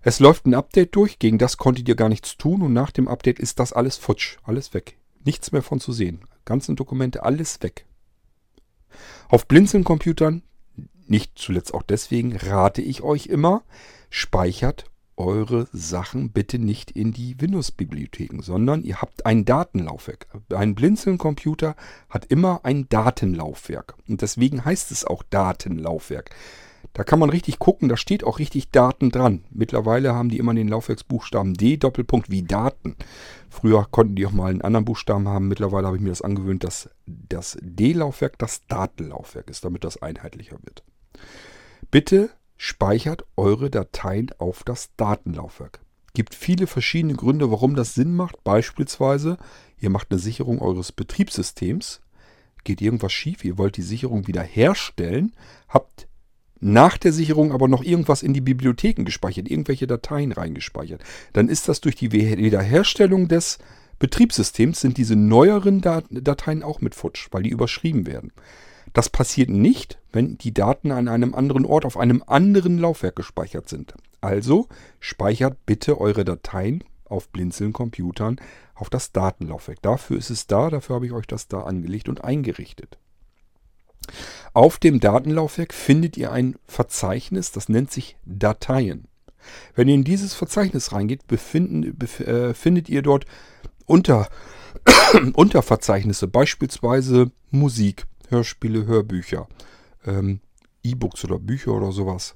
[0.02, 3.08] Es läuft ein Update durch, gegen das konntet ihr gar nichts tun und nach dem
[3.08, 4.98] Update ist das alles futsch, alles weg.
[5.26, 6.22] Nichts mehr von zu sehen.
[6.46, 7.86] Ganzen Dokumente, alles weg.
[9.28, 10.44] Auf Blinzeln-Computern,
[11.08, 13.64] nicht zuletzt auch deswegen, rate ich euch immer,
[14.10, 14.86] speichert
[15.18, 20.28] eure Sachen bitte nicht in die Windows-Bibliotheken, sondern ihr habt ein Datenlaufwerk.
[20.54, 21.76] Ein Blinzeln-Computer
[22.10, 23.96] hat immer ein Datenlaufwerk.
[24.08, 26.30] Und deswegen heißt es auch Datenlaufwerk.
[26.94, 29.44] Da kann man richtig gucken, da steht auch richtig Daten dran.
[29.52, 32.96] Mittlerweile haben die immer den Laufwerksbuchstaben D, Doppelpunkt wie Daten.
[33.50, 35.48] Früher konnten die auch mal einen anderen Buchstaben haben.
[35.48, 40.58] Mittlerweile habe ich mir das angewöhnt, dass das D-Laufwerk das Datenlaufwerk ist, damit das einheitlicher
[40.64, 40.84] wird.
[41.92, 45.80] Bitte speichert eure Dateien auf das Datenlaufwerk.
[46.14, 48.44] Gibt viele verschiedene Gründe, warum das Sinn macht.
[48.44, 49.38] Beispielsweise,
[49.80, 52.02] ihr macht eine Sicherung eures Betriebssystems,
[52.64, 55.34] geht irgendwas schief, ihr wollt die Sicherung wieder herstellen,
[55.70, 56.08] habt
[56.60, 61.04] nach der Sicherung aber noch irgendwas in die Bibliotheken gespeichert, irgendwelche Dateien reingespeichert.
[61.34, 63.60] Dann ist das durch die Wiederherstellung des
[64.00, 68.32] Betriebssystems sind diese neueren Dateien auch mit futsch, weil die überschrieben werden.
[68.94, 73.70] Das passiert nicht, wenn die Daten an einem anderen Ort auf einem anderen Laufwerk gespeichert
[73.70, 73.94] sind.
[74.22, 74.68] Also
[75.00, 78.38] speichert bitte eure Dateien auf Blinzeln-Computern
[78.76, 79.82] auf das Datenlaufwerk.
[79.82, 82.98] Dafür ist es da, dafür habe ich euch das da angelegt und eingerichtet.
[84.54, 89.08] Auf dem Datenlaufwerk findet ihr ein Verzeichnis, das nennt sich Dateien.
[89.76, 93.26] Wenn ihr in dieses Verzeichnis reingeht, befinden, bef äh, findet ihr dort
[93.86, 94.28] unter,
[95.34, 99.48] Unterverzeichnisse, beispielsweise Musik, Hörspiele, Hörbücher,
[100.06, 100.42] ähm,
[100.84, 102.36] E-Books oder Bücher oder sowas.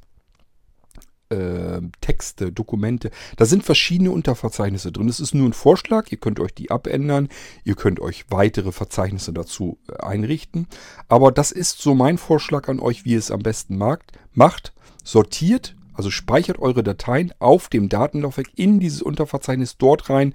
[1.29, 3.09] Äh, Texte, Dokumente.
[3.37, 5.07] Da sind verschiedene Unterverzeichnisse drin.
[5.07, 6.11] Es ist nur ein Vorschlag.
[6.11, 7.29] Ihr könnt euch die abändern.
[7.63, 10.67] Ihr könnt euch weitere Verzeichnisse dazu äh, einrichten.
[11.07, 14.11] Aber das ist so mein Vorschlag an euch, wie ihr es am besten macht.
[14.33, 14.73] Macht,
[15.05, 20.33] sortiert, also speichert eure Dateien auf dem Datenlaufwerk in dieses Unterverzeichnis dort rein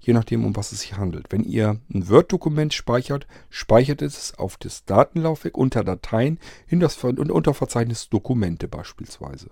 [0.00, 1.26] je nachdem, um was es sich handelt.
[1.30, 8.08] Wenn ihr ein Word-Dokument speichert, speichert es auf das Datenlaufwerk unter Dateien in das Unterverzeichnis
[8.08, 9.50] Dokumente beispielsweise.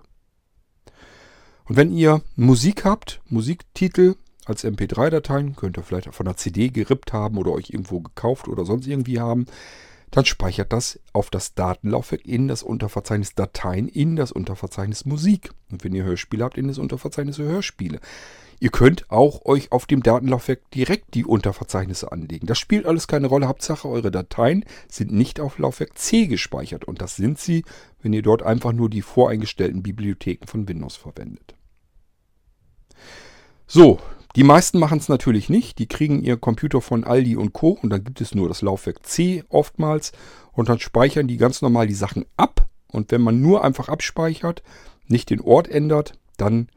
[1.64, 7.12] Und wenn ihr Musik habt, Musiktitel als MP3-Dateien, könnt ihr vielleicht von einer CD gerippt
[7.12, 9.46] haben oder euch irgendwo gekauft oder sonst irgendwie haben,
[10.12, 15.50] dann speichert das auf das Datenlaufwerk in das Unterverzeichnis Dateien in das Unterverzeichnis Musik.
[15.70, 18.00] Und wenn ihr Hörspiele habt, in das Unterverzeichnis Hörspiele.
[18.58, 22.46] Ihr könnt auch euch auf dem Datenlaufwerk direkt die Unterverzeichnisse anlegen.
[22.46, 23.48] Das spielt alles keine Rolle.
[23.48, 26.84] Hauptsache, eure Dateien sind nicht auf Laufwerk C gespeichert.
[26.84, 27.64] Und das sind sie,
[28.00, 31.54] wenn ihr dort einfach nur die voreingestellten Bibliotheken von Windows verwendet.
[33.66, 33.98] So,
[34.36, 35.78] die meisten machen es natürlich nicht.
[35.78, 37.78] Die kriegen ihr Computer von Aldi und Co.
[37.82, 40.12] Und dann gibt es nur das Laufwerk C oftmals.
[40.52, 42.66] Und dann speichern die ganz normal die Sachen ab.
[42.90, 44.62] Und wenn man nur einfach abspeichert,
[45.08, 46.68] nicht den Ort ändert, dann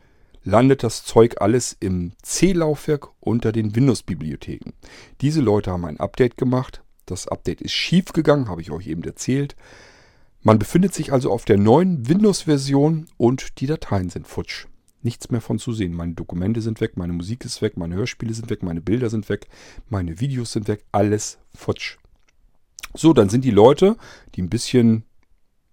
[0.44, 4.74] landet das Zeug alles im C-Laufwerk unter den Windows-Bibliotheken.
[5.22, 6.82] Diese Leute haben ein Update gemacht.
[7.06, 9.56] Das Update ist schief gegangen, habe ich euch eben erzählt.
[10.42, 14.68] Man befindet sich also auf der neuen Windows-Version und die Dateien sind futsch.
[15.02, 15.94] Nichts mehr von zu sehen.
[15.94, 19.28] Meine Dokumente sind weg, meine Musik ist weg, meine Hörspiele sind weg, meine Bilder sind
[19.30, 19.48] weg,
[19.90, 21.98] meine Videos sind weg, alles futsch.
[22.94, 23.98] So, dann sind die Leute,
[24.36, 25.04] die ein bisschen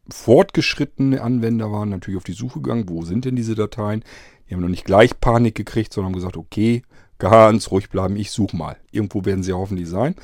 [0.09, 4.05] fortgeschrittene Anwender waren, natürlich auf die Suche gegangen, wo sind denn diese Dateien?
[4.49, 6.83] Die haben noch nicht gleich Panik gekriegt, sondern haben gesagt, okay,
[7.19, 8.77] ganz ruhig bleiben, ich suche mal.
[8.91, 10.15] Irgendwo werden sie hoffentlich sein.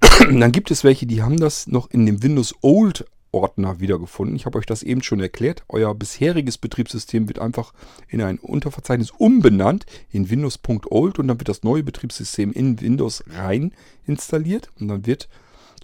[0.20, 4.34] Dann gibt es welche, die haben das noch in dem Windows Old Ordner wiedergefunden.
[4.34, 5.62] Ich habe euch das eben schon erklärt.
[5.68, 7.72] Euer bisheriges Betriebssystem wird einfach
[8.08, 13.72] in ein Unterverzeichnis umbenannt in Windows.old und dann wird das neue Betriebssystem in Windows rein
[14.06, 15.28] installiert und dann wird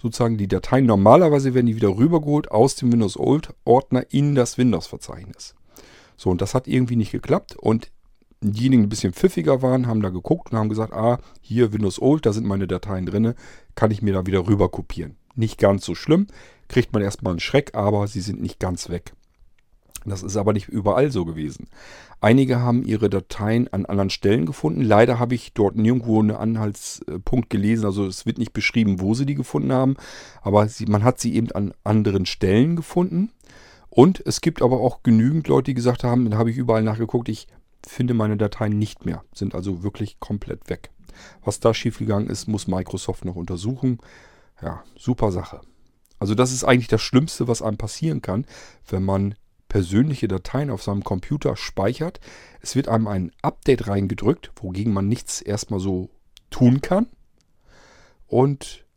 [0.01, 4.57] sozusagen die Dateien normalerweise werden die wieder rübergeholt aus dem Windows Old Ordner in das
[4.57, 5.53] Windows Verzeichnis.
[6.17, 7.55] So, und das hat irgendwie nicht geklappt.
[7.57, 7.91] Und
[8.41, 12.01] diejenigen, die ein bisschen pfiffiger waren, haben da geguckt und haben gesagt, ah, hier Windows
[12.01, 13.33] Old, da sind meine Dateien drin,
[13.75, 15.15] kann ich mir da wieder rüber kopieren.
[15.35, 16.27] Nicht ganz so schlimm,
[16.67, 19.13] kriegt man erstmal einen Schreck, aber sie sind nicht ganz weg.
[20.05, 21.67] Das ist aber nicht überall so gewesen.
[22.19, 24.81] Einige haben ihre Dateien an anderen Stellen gefunden.
[24.81, 27.85] Leider habe ich dort nirgendwo einen Anhaltspunkt gelesen.
[27.85, 29.95] Also es wird nicht beschrieben, wo sie die gefunden haben.
[30.41, 33.31] Aber sie, man hat sie eben an anderen Stellen gefunden.
[33.95, 37.29] Und es gibt aber auch genügend Leute, die gesagt haben, dann habe ich überall nachgeguckt,
[37.29, 37.47] ich
[37.85, 40.89] finde meine Dateien nicht mehr, sind also wirklich komplett weg.
[41.43, 43.99] Was da schiefgegangen ist, muss Microsoft noch untersuchen.
[44.63, 45.61] Ja, super Sache.
[46.17, 48.47] Also das ist eigentlich das Schlimmste, was einem passieren kann,
[48.87, 49.35] wenn man
[49.67, 52.19] persönliche Dateien auf seinem Computer speichert.
[52.61, 56.09] Es wird einem ein Update reingedrückt, wogegen man nichts erstmal so
[56.49, 57.05] tun kann.
[58.25, 58.87] Und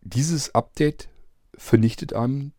[0.00, 1.08] dieses Update
[1.56, 2.52] vernichtet einem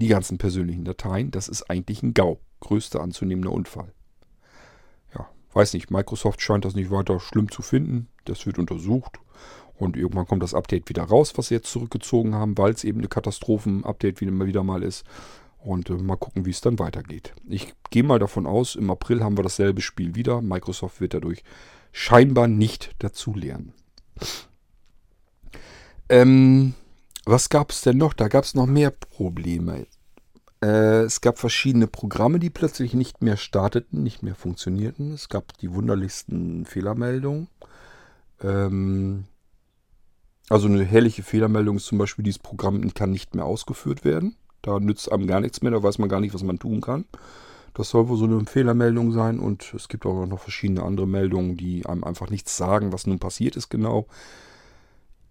[0.00, 1.30] die ganzen persönlichen Dateien.
[1.30, 2.38] Das ist eigentlich ein GAU.
[2.60, 3.92] Größter anzunehmender Unfall.
[5.14, 5.90] Ja, weiß nicht.
[5.90, 8.08] Microsoft scheint das nicht weiter schlimm zu finden.
[8.24, 9.18] Das wird untersucht.
[9.76, 12.98] Und irgendwann kommt das Update wieder raus, was sie jetzt zurückgezogen haben, weil es eben
[12.98, 15.06] eine Katastrophen-Update wieder, wieder mal ist.
[15.58, 17.34] Und äh, mal gucken, wie es dann weitergeht.
[17.48, 20.42] Ich gehe mal davon aus, im April haben wir dasselbe Spiel wieder.
[20.42, 21.42] Microsoft wird dadurch
[21.92, 23.72] scheinbar nicht dazulernen.
[26.10, 26.74] Ähm,
[27.26, 28.12] was gab es denn noch?
[28.14, 29.86] Da gab es noch mehr Probleme.
[30.62, 35.12] Äh, es gab verschiedene Programme, die plötzlich nicht mehr starteten, nicht mehr funktionierten.
[35.12, 37.48] Es gab die wunderlichsten Fehlermeldungen.
[38.42, 39.24] Ähm,
[40.48, 44.36] also eine herrliche Fehlermeldung ist zum Beispiel, dieses Programm kann nicht mehr ausgeführt werden.
[44.62, 47.04] Da nützt einem gar nichts mehr, da weiß man gar nicht, was man tun kann.
[47.72, 51.56] Das soll wohl so eine Fehlermeldung sein und es gibt auch noch verschiedene andere Meldungen,
[51.56, 54.06] die einem einfach nichts sagen, was nun passiert ist genau.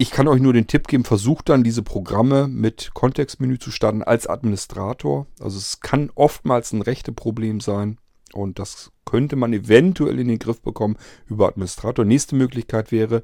[0.02, 4.02] Ich kann euch nur den Tipp geben, versucht dann diese Programme mit Kontextmenü zu starten
[4.02, 5.28] als Administrator.
[5.42, 7.98] Also es kann oftmals ein rechte Problem sein
[8.32, 10.96] und das könnte man eventuell in den Griff bekommen
[11.28, 12.06] über Administrator.
[12.06, 13.24] Nächste Möglichkeit wäre,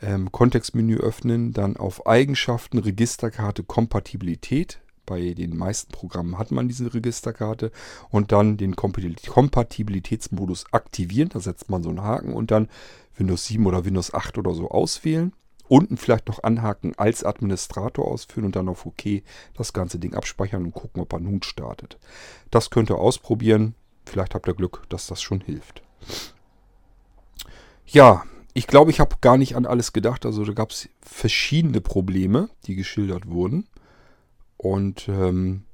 [0.00, 4.80] ähm, Kontextmenü öffnen, dann auf Eigenschaften, Registerkarte, Kompatibilität.
[5.04, 7.70] Bei den meisten Programmen hat man diese Registerkarte
[8.08, 11.28] und dann den Kompatibilitätsmodus aktivieren.
[11.28, 12.70] Da setzt man so einen Haken und dann
[13.14, 15.34] Windows 7 oder Windows 8 oder so auswählen.
[15.72, 19.22] Unten vielleicht noch anhaken als Administrator ausführen und dann auf OK
[19.54, 21.98] das ganze Ding abspeichern und gucken, ob er nun startet.
[22.50, 23.74] Das könnt ihr ausprobieren.
[24.04, 25.82] Vielleicht habt ihr Glück, dass das schon hilft.
[27.86, 30.26] Ja, ich glaube, ich habe gar nicht an alles gedacht.
[30.26, 33.66] Also da gab es verschiedene Probleme, die geschildert wurden.
[34.58, 35.64] Und ähm,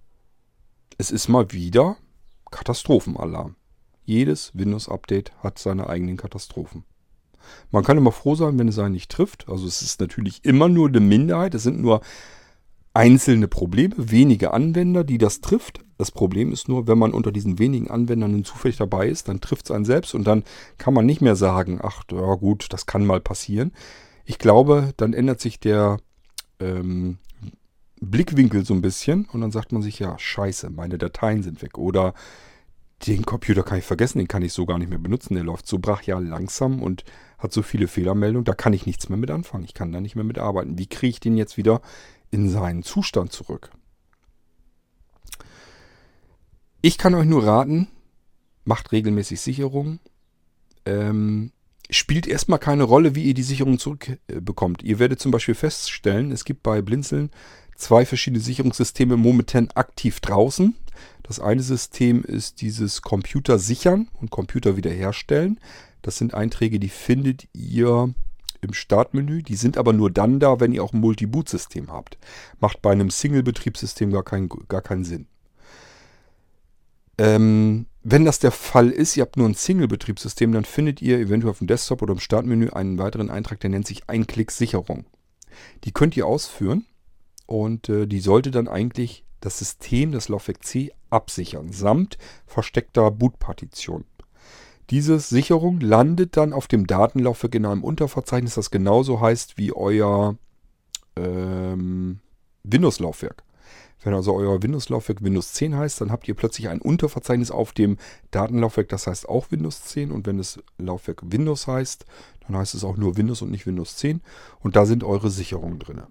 [0.96, 1.96] es ist mal wieder
[2.52, 3.56] Katastrophenalarm.
[4.04, 6.84] Jedes Windows-Update hat seine eigenen Katastrophen.
[7.70, 9.48] Man kann immer froh sein, wenn es einen nicht trifft.
[9.48, 11.54] Also es ist natürlich immer nur eine Minderheit.
[11.54, 12.00] Es sind nur
[12.94, 15.80] einzelne Probleme, wenige Anwender, die das trifft.
[15.98, 19.66] Das Problem ist nur, wenn man unter diesen wenigen Anwendern zufällig dabei ist, dann trifft
[19.66, 20.44] es einen selbst und dann
[20.78, 23.72] kann man nicht mehr sagen, ach ja gut, das kann mal passieren.
[24.24, 25.98] Ich glaube, dann ändert sich der
[26.60, 27.18] ähm,
[28.00, 31.78] Blickwinkel so ein bisschen und dann sagt man sich, ja, scheiße, meine Dateien sind weg.
[31.78, 32.14] Oder
[33.06, 35.34] den Computer kann ich vergessen, den kann ich so gar nicht mehr benutzen.
[35.34, 37.04] Der läuft so brachial langsam und
[37.38, 39.64] hat so viele Fehlermeldungen, da kann ich nichts mehr mit anfangen.
[39.64, 40.78] Ich kann da nicht mehr mit arbeiten.
[40.78, 41.80] Wie kriege ich den jetzt wieder
[42.30, 43.70] in seinen Zustand zurück?
[46.80, 47.88] Ich kann euch nur raten,
[48.64, 50.00] macht regelmäßig Sicherungen.
[50.84, 51.52] Ähm,
[51.90, 54.82] spielt erstmal keine Rolle, wie ihr die Sicherung zurückbekommt.
[54.82, 57.30] Ihr werdet zum Beispiel feststellen, es gibt bei Blinzeln
[57.78, 60.76] zwei verschiedene Sicherungssysteme momentan aktiv draußen.
[61.22, 65.58] Das eine System ist dieses Computer sichern und Computer wiederherstellen.
[66.02, 68.12] Das sind Einträge, die findet ihr
[68.60, 69.42] im Startmenü.
[69.42, 72.18] Die sind aber nur dann da, wenn ihr auch ein Multi-Boot-System habt.
[72.60, 75.26] Macht bei einem Single-Betriebssystem gar, kein, gar keinen Sinn.
[77.18, 81.50] Ähm, wenn das der Fall ist, ihr habt nur ein Single-Betriebssystem, dann findet ihr eventuell
[81.50, 85.04] auf dem Desktop oder im Startmenü einen weiteren Eintrag, der nennt sich Einklick-Sicherung.
[85.84, 86.86] Die könnt ihr ausführen
[87.48, 94.04] und äh, die sollte dann eigentlich das System, das Laufwerk C, absichern, samt versteckter Bootpartition.
[94.90, 100.36] Diese Sicherung landet dann auf dem Datenlaufwerk in einem Unterverzeichnis, das genauso heißt wie euer
[101.16, 102.20] ähm,
[102.64, 103.42] Windows-Laufwerk.
[104.02, 107.96] Wenn also euer Windows-Laufwerk Windows 10 heißt, dann habt ihr plötzlich ein Unterverzeichnis auf dem
[108.30, 110.12] Datenlaufwerk, das heißt auch Windows 10.
[110.12, 112.04] Und wenn es Laufwerk Windows heißt,
[112.46, 114.20] dann heißt es auch nur Windows und nicht Windows 10.
[114.60, 116.02] Und da sind eure Sicherungen drin.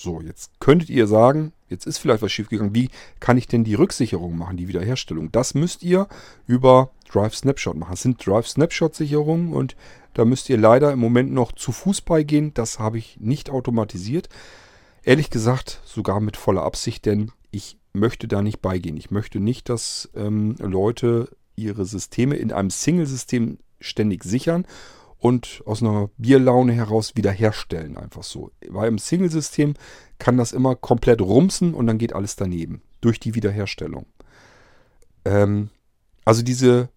[0.00, 2.74] So, jetzt könntet ihr sagen, jetzt ist vielleicht was schiefgegangen.
[2.74, 5.32] Wie kann ich denn die Rücksicherung machen, die Wiederherstellung?
[5.32, 6.08] Das müsst ihr
[6.46, 7.92] über Drive Snapshot machen.
[7.92, 9.76] Das sind Drive Snapshot Sicherungen und
[10.14, 12.52] da müsst ihr leider im Moment noch zu Fuß beigehen.
[12.54, 14.28] Das habe ich nicht automatisiert.
[15.02, 18.96] Ehrlich gesagt, sogar mit voller Absicht, denn ich möchte da nicht beigehen.
[18.96, 24.66] Ich möchte nicht, dass ähm, Leute ihre Systeme in einem Single-System ständig sichern
[25.18, 27.96] und aus einer Bierlaune heraus wiederherstellen.
[27.96, 28.52] Einfach so.
[28.68, 29.74] Weil im Single-System
[30.18, 32.82] kann das immer komplett rumsen und dann geht alles daneben.
[33.00, 34.06] Durch die Wiederherstellung.
[35.24, 35.70] Ähm,
[36.24, 36.88] also diese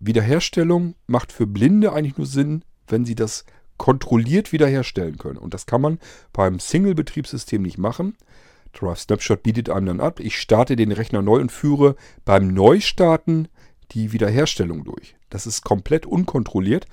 [0.00, 3.44] Wiederherstellung macht für Blinde eigentlich nur Sinn, wenn sie das
[3.76, 5.38] kontrolliert wiederherstellen können.
[5.38, 5.98] Und das kann man
[6.32, 8.16] beim Single-Betriebssystem nicht machen.
[8.72, 13.48] Drive Snapshot bietet einem dann ab, ich starte den Rechner neu und führe beim Neustarten
[13.92, 15.16] die Wiederherstellung durch.
[15.30, 16.86] Das ist komplett unkontrolliert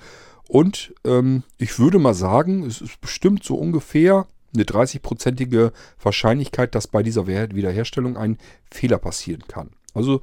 [0.48, 6.86] und ähm, ich würde mal sagen, es ist bestimmt so ungefähr eine 30-prozentige Wahrscheinlichkeit, dass
[6.86, 8.38] bei dieser Wiederherstellung ein
[8.70, 9.70] Fehler passieren kann.
[9.94, 10.22] Also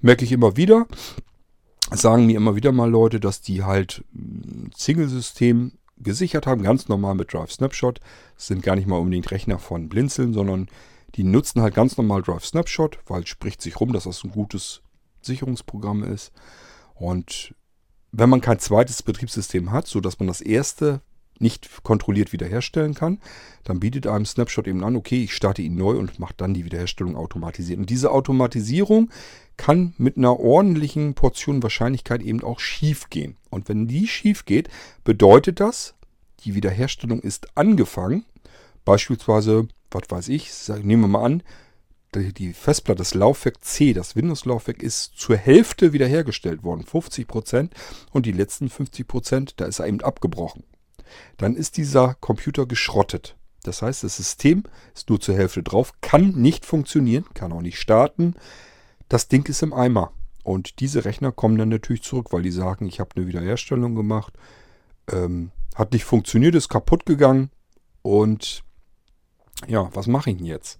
[0.00, 0.86] merke ich immer wieder,
[1.90, 7.14] sagen mir immer wieder mal Leute, dass die halt ein Single-System gesichert haben, ganz normal
[7.14, 8.00] mit Drive Snapshot.
[8.36, 10.68] Das sind gar nicht mal unbedingt Rechner von Blinzeln, sondern
[11.14, 14.30] die nutzen halt ganz normal Drive Snapshot, weil es spricht sich rum, dass das ein
[14.30, 14.82] gutes
[15.22, 16.32] Sicherungsprogramm ist.
[16.94, 17.54] Und
[18.16, 21.00] wenn man kein zweites Betriebssystem hat, sodass man das erste
[21.40, 23.20] nicht kontrolliert wiederherstellen kann,
[23.64, 26.64] dann bietet einem Snapshot eben an, okay, ich starte ihn neu und mache dann die
[26.64, 27.80] Wiederherstellung automatisiert.
[27.80, 29.10] Und diese Automatisierung
[29.56, 33.36] kann mit einer ordentlichen Portion Wahrscheinlichkeit eben auch schief gehen.
[33.50, 34.68] Und wenn die schief geht,
[35.02, 35.94] bedeutet das,
[36.44, 38.24] die Wiederherstellung ist angefangen.
[38.84, 40.52] Beispielsweise, was weiß ich,
[40.82, 41.42] nehmen wir mal an,
[42.20, 47.74] die Festplatte, das Laufwerk C, das Windows-Laufwerk ist zur Hälfte wiederhergestellt worden, 50 Prozent.
[48.10, 50.64] Und die letzten 50 Prozent, da ist er eben abgebrochen.
[51.36, 53.36] Dann ist dieser Computer geschrottet.
[53.62, 57.78] Das heißt, das System ist nur zur Hälfte drauf, kann nicht funktionieren, kann auch nicht
[57.78, 58.34] starten.
[59.08, 60.12] Das Ding ist im Eimer.
[60.42, 64.34] Und diese Rechner kommen dann natürlich zurück, weil die sagen, ich habe eine Wiederherstellung gemacht,
[65.10, 67.50] ähm, hat nicht funktioniert, ist kaputt gegangen
[68.02, 68.62] und
[69.66, 70.78] ja, was mache ich denn jetzt?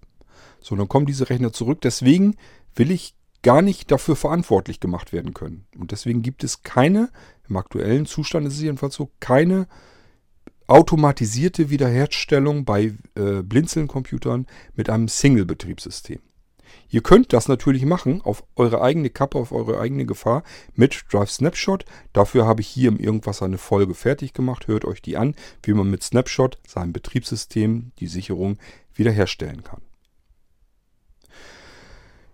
[0.65, 1.83] So, dann kommen diese Rechner zurück.
[1.83, 2.37] Deswegen
[2.75, 5.67] will ich gar nicht dafür verantwortlich gemacht werden können.
[5.79, 7.11] Und deswegen gibt es keine,
[7.47, 9.69] im aktuellen Zustand ist es jedenfalls so, keine
[10.67, 16.21] automatisierte Wiederherstellung bei äh, Blinzeln-Computern mit einem Single-Betriebssystem.
[16.89, 20.45] Ihr könnt das natürlich machen auf eure eigene Kappe, auf eure eigene Gefahr
[20.75, 21.85] mit Drive Snapshot.
[22.15, 24.67] Dafür habe ich hier im Irgendwas eine Folge fertig gemacht.
[24.67, 28.57] Hört euch die an, wie man mit Snapshot sein Betriebssystem, die Sicherung
[28.95, 29.83] wiederherstellen kann.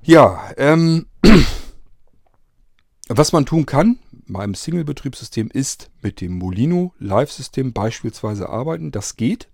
[0.02, 1.06] Ja, ähm,
[3.08, 3.98] was man tun kann
[4.32, 8.92] beim Single-Betriebssystem ist mit dem Molino Live-System beispielsweise arbeiten.
[8.92, 9.48] Das geht.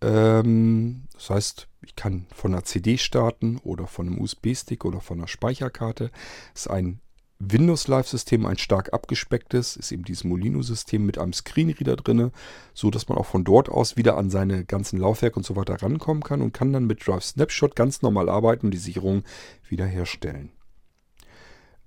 [0.00, 5.18] Ähm, das heißt, ich kann von einer CD starten oder von einem USB-Stick oder von
[5.18, 6.10] einer Speicherkarte.
[6.52, 7.00] Das ist ein
[7.38, 12.30] Windows Live-System, ein stark abgespecktes, ist eben dieses Molino-System mit einem Screenreader drin,
[12.72, 15.82] so dass man auch von dort aus wieder an seine ganzen Laufwerke und so weiter
[15.82, 19.22] rankommen kann und kann dann mit Drive Snapshot ganz normal arbeiten und die Sicherung
[19.68, 20.50] wiederherstellen.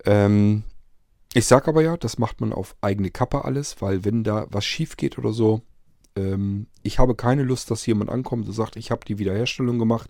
[0.06, 0.64] Ähm,
[1.34, 4.66] ich sage aber ja, das macht man auf eigene Kappe alles, weil wenn da was
[4.66, 5.62] schief geht oder so,
[6.16, 10.10] ähm, ich habe keine Lust, dass jemand ankommt und sagt, ich habe die Wiederherstellung gemacht.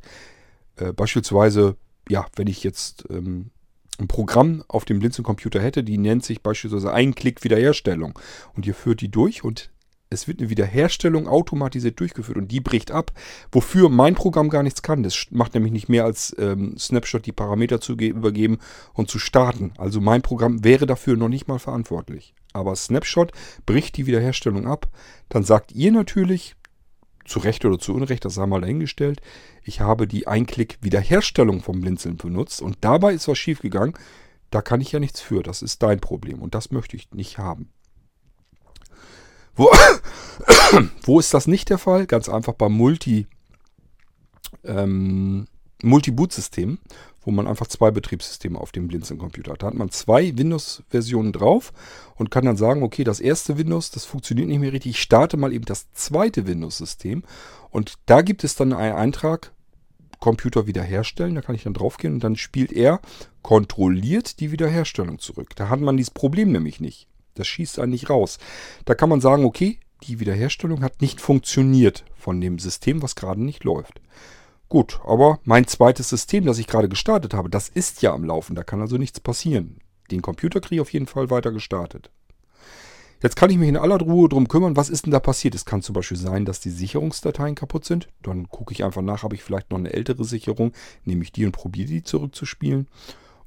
[0.76, 1.78] Äh, beispielsweise,
[2.10, 3.52] ja, wenn ich jetzt ähm,
[4.00, 8.18] ein Programm auf dem Blinzeln-Computer hätte, die nennt sich beispielsweise Ein-Klick-Wiederherstellung.
[8.56, 9.70] Und ihr führt die durch und
[10.12, 13.12] es wird eine Wiederherstellung automatisiert durchgeführt und die bricht ab,
[13.52, 15.04] wofür mein Programm gar nichts kann.
[15.04, 18.58] Das macht nämlich nicht mehr als ähm, Snapshot die Parameter zu übergeben
[18.94, 19.72] und zu starten.
[19.78, 22.34] Also mein Programm wäre dafür noch nicht mal verantwortlich.
[22.54, 23.32] Aber Snapshot
[23.68, 24.90] bricht die Wiederherstellung ab.
[25.30, 26.56] Dann sagt ihr natürlich,
[27.30, 29.22] zu Recht oder zu Unrecht, das sei mal dahingestellt,
[29.64, 33.94] ich habe die Einklick-Wiederherstellung vom Blinzeln benutzt und dabei ist was schiefgegangen.
[34.52, 35.44] Da kann ich ja nichts für.
[35.44, 37.70] Das ist dein Problem und das möchte ich nicht haben.
[39.56, 39.72] Wo,
[41.04, 42.08] wo ist das nicht der Fall?
[42.08, 43.28] Ganz einfach beim Multi,
[44.64, 45.48] ähm,
[45.84, 46.80] Multi-Boot-System,
[47.30, 49.62] wo man einfach zwei Betriebssysteme auf dem Blinzeln-Computer hat.
[49.62, 51.72] Da hat man zwei Windows-Versionen drauf
[52.16, 54.94] und kann dann sagen, okay, das erste Windows, das funktioniert nicht mehr richtig.
[54.94, 57.22] Ich starte mal eben das zweite Windows-System.
[57.70, 59.52] Und da gibt es dann einen Eintrag,
[60.20, 61.36] Computer wiederherstellen.
[61.36, 63.00] Da kann ich dann draufgehen und dann spielt er
[63.44, 65.56] kontrolliert die Wiederherstellung zurück.
[65.56, 67.08] Da hat man dieses Problem nämlich nicht.
[67.36, 68.40] Das schießt einen nicht raus.
[68.86, 73.44] Da kann man sagen, okay, die Wiederherstellung hat nicht funktioniert von dem System, was gerade
[73.44, 74.02] nicht läuft.
[74.70, 78.56] Gut, aber mein zweites System, das ich gerade gestartet habe, das ist ja am Laufen.
[78.56, 79.80] Da kann also nichts passieren.
[80.12, 82.12] Den Computer kriege ich auf jeden Fall weiter gestartet.
[83.22, 85.56] Jetzt kann ich mich in aller Ruhe darum kümmern, was ist denn da passiert.
[85.56, 88.08] Es kann zum Beispiel sein, dass die Sicherungsdateien kaputt sind.
[88.22, 90.72] Dann gucke ich einfach nach, habe ich vielleicht noch eine ältere Sicherung,
[91.04, 92.88] nehme ich die und probiere die zurückzuspielen.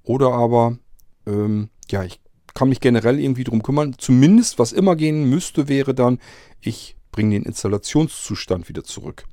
[0.03, 0.77] Oder aber,
[1.27, 2.20] ähm, ja, ich
[2.53, 3.95] kann mich generell irgendwie darum kümmern.
[3.97, 6.18] Zumindest, was immer gehen müsste, wäre dann,
[6.61, 9.25] ich bringe den Installationszustand wieder zurück.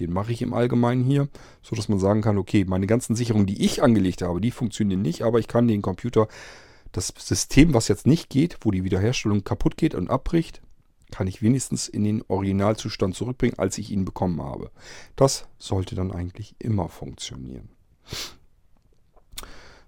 [0.00, 1.28] Den mache ich im Allgemeinen hier,
[1.62, 5.02] so dass man sagen kann, okay, meine ganzen Sicherungen, die ich angelegt habe, die funktionieren
[5.02, 6.28] nicht, aber ich kann den Computer,
[6.92, 10.62] das System, was jetzt nicht geht, wo die Wiederherstellung kaputt geht und abbricht,
[11.10, 14.70] kann ich wenigstens in den Originalzustand zurückbringen, als ich ihn bekommen habe.
[15.16, 17.70] Das sollte dann eigentlich immer funktionieren.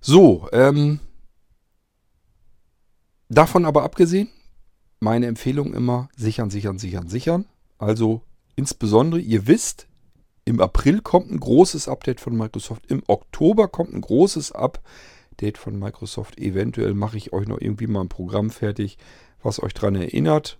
[0.00, 1.00] So, ähm,
[3.30, 4.28] Davon aber abgesehen,
[4.98, 7.46] meine Empfehlung immer sichern, sichern, sichern, sichern.
[7.78, 8.22] Also
[8.56, 9.86] insbesondere, ihr wisst,
[10.44, 12.86] im April kommt ein großes Update von Microsoft.
[12.86, 16.38] Im Oktober kommt ein großes Update von Microsoft.
[16.38, 18.98] Eventuell mache ich euch noch irgendwie mal ein Programm fertig,
[19.42, 20.58] was euch daran erinnert.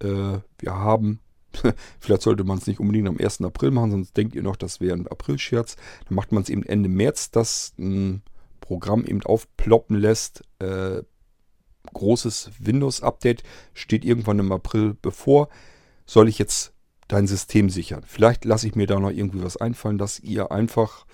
[0.00, 1.20] Äh, wir haben,
[2.00, 3.42] vielleicht sollte man es nicht unbedingt am 1.
[3.42, 5.76] April machen, sonst denkt ihr noch, das wäre ein April-Scherz.
[6.08, 8.22] Dann macht man es eben Ende März, das ein
[8.60, 10.44] Programm eben aufploppen lässt.
[10.58, 11.02] Äh,
[11.92, 13.42] großes Windows-Update
[13.74, 15.48] steht irgendwann im April bevor.
[16.06, 16.71] Soll ich jetzt
[17.12, 18.02] dein System sichern?
[18.06, 21.06] Vielleicht lasse ich mir da noch irgendwie was einfallen, dass ihr einfach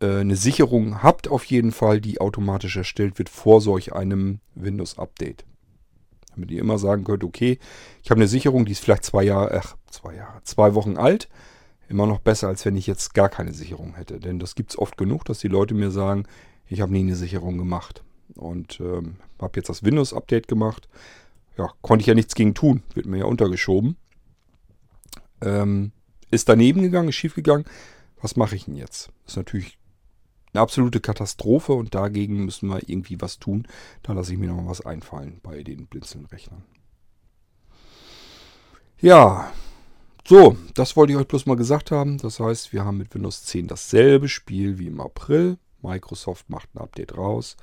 [0.00, 5.44] äh, eine Sicherung habt, auf jeden Fall, die automatisch erstellt wird vor solch einem Windows-Update.
[6.34, 7.58] Damit ihr immer sagen könnt, okay,
[8.02, 11.28] ich habe eine Sicherung, die ist vielleicht zwei Jahre, ach, zwei Jahre, zwei Wochen alt.
[11.88, 14.18] Immer noch besser, als wenn ich jetzt gar keine Sicherung hätte.
[14.18, 16.24] Denn das gibt es oft genug, dass die Leute mir sagen,
[16.66, 18.02] ich habe nie eine Sicherung gemacht.
[18.34, 20.88] Und ähm, habe jetzt das Windows-Update gemacht.
[21.56, 22.82] Ja, konnte ich ja nichts gegen tun.
[22.94, 23.96] Wird mir ja untergeschoben.
[25.44, 25.92] Ähm,
[26.30, 27.64] ist daneben gegangen, ist schief gegangen.
[28.20, 29.10] Was mache ich denn jetzt?
[29.26, 29.78] ist natürlich
[30.52, 33.66] eine absolute Katastrophe und dagegen müssen wir irgendwie was tun.
[34.02, 36.64] Da lasse ich mir noch mal was einfallen bei den Blinzeln-Rechnern.
[39.00, 39.52] Ja,
[40.26, 42.18] so, das wollte ich euch bloß mal gesagt haben.
[42.18, 46.78] Das heißt, wir haben mit Windows 10 dasselbe Spiel wie im April Microsoft macht ein
[46.78, 47.56] Update raus.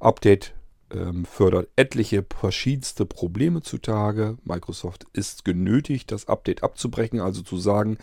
[0.00, 0.54] Update
[0.92, 4.38] ähm, fördert etliche verschiedenste Probleme zutage.
[4.44, 7.98] Microsoft ist genötigt, das Update abzubrechen, also zu sagen,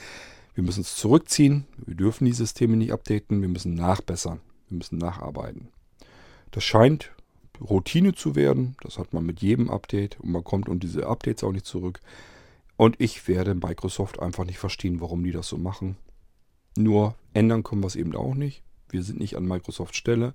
[0.54, 4.98] wir müssen es zurückziehen, wir dürfen die Systeme nicht updaten, wir müssen nachbessern, wir müssen
[4.98, 5.68] nacharbeiten.
[6.52, 7.12] Das scheint
[7.60, 11.44] Routine zu werden, das hat man mit jedem Update und man kommt um diese Updates
[11.44, 12.00] auch nicht zurück.
[12.78, 15.98] Und ich werde Microsoft einfach nicht verstehen, warum die das so machen.
[16.78, 18.64] Nur ändern können wir es eben auch nicht.
[18.90, 20.34] Wir sind nicht an Microsoft Stelle.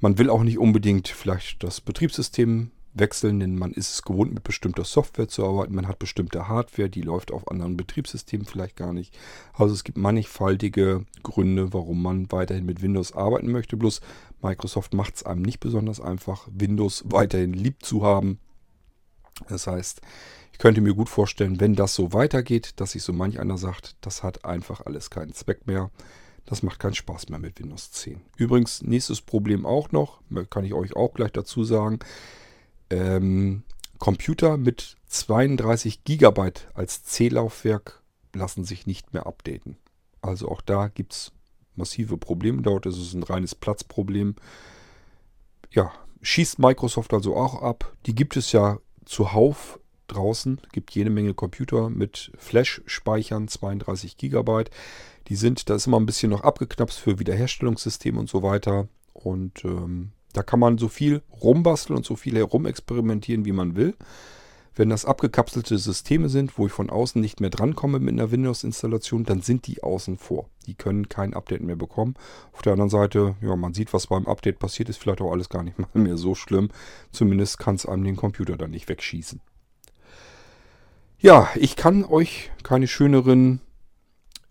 [0.00, 4.44] Man will auch nicht unbedingt vielleicht das Betriebssystem wechseln, denn man ist es gewohnt, mit
[4.44, 5.74] bestimmter Software zu arbeiten.
[5.74, 9.16] Man hat bestimmte Hardware, die läuft auf anderen Betriebssystemen vielleicht gar nicht.
[9.52, 13.76] Also es gibt mannigfaltige Gründe, warum man weiterhin mit Windows arbeiten möchte.
[13.76, 14.00] Bloß
[14.42, 18.38] Microsoft macht es einem nicht besonders einfach, Windows weiterhin lieb zu haben.
[19.48, 20.00] Das heißt,
[20.52, 23.96] ich könnte mir gut vorstellen, wenn das so weitergeht, dass sich so manch einer sagt,
[24.00, 25.90] das hat einfach alles keinen Zweck mehr.
[26.46, 28.20] Das macht keinen Spaß mehr mit Windows 10.
[28.36, 31.98] Übrigens, nächstes Problem auch noch, kann ich euch auch gleich dazu sagen.
[32.88, 33.64] Ähm,
[33.98, 39.76] Computer mit 32 GB als C-Laufwerk lassen sich nicht mehr updaten.
[40.20, 41.32] Also auch da gibt es
[41.74, 42.62] massive Probleme.
[42.62, 44.36] Dort ist es ein reines Platzproblem.
[45.70, 45.92] Ja,
[46.22, 47.92] schießt Microsoft also auch ab.
[48.06, 50.60] Die gibt es ja zuhauf draußen.
[50.72, 54.64] Gibt jede Menge Computer mit Flash-Speichern, 32 GB.
[55.28, 58.88] Die sind, da ist immer ein bisschen noch abgeknapst für Wiederherstellungssysteme und so weiter.
[59.12, 63.94] Und ähm, da kann man so viel rumbasteln und so viel herumexperimentieren, wie man will.
[64.78, 69.24] Wenn das abgekapselte Systeme sind, wo ich von außen nicht mehr drankomme mit einer Windows-Installation,
[69.24, 70.50] dann sind die außen vor.
[70.66, 72.14] Die können kein Update mehr bekommen.
[72.52, 75.48] Auf der anderen Seite, ja, man sieht, was beim Update passiert, ist vielleicht auch alles
[75.48, 76.68] gar nicht mal mehr so schlimm.
[77.10, 79.40] Zumindest kann es einem den Computer dann nicht wegschießen.
[81.18, 83.62] Ja, ich kann euch keine schöneren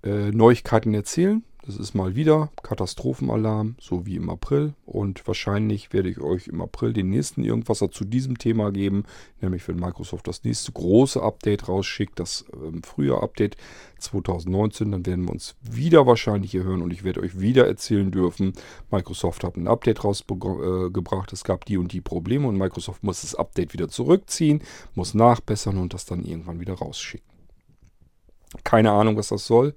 [0.05, 1.43] äh, Neuigkeiten erzählen.
[1.65, 4.75] Das ist mal wieder Katastrophenalarm, so wie im April.
[4.85, 9.03] Und wahrscheinlich werde ich euch im April den nächsten irgendwas zu diesem Thema geben.
[9.41, 13.57] Nämlich wenn Microsoft das nächste große Update rausschickt, das ähm, frühe Update
[13.97, 14.91] 2019.
[14.91, 18.53] Dann werden wir uns wieder wahrscheinlich hier hören und ich werde euch wieder erzählen dürfen,
[18.91, 21.33] Microsoft hat ein Update rausgebracht.
[21.33, 24.61] Es gab die und die Probleme und Microsoft muss das Update wieder zurückziehen,
[24.93, 27.34] muss nachbessern und das dann irgendwann wieder rausschicken.
[28.63, 29.75] Keine Ahnung, was das soll.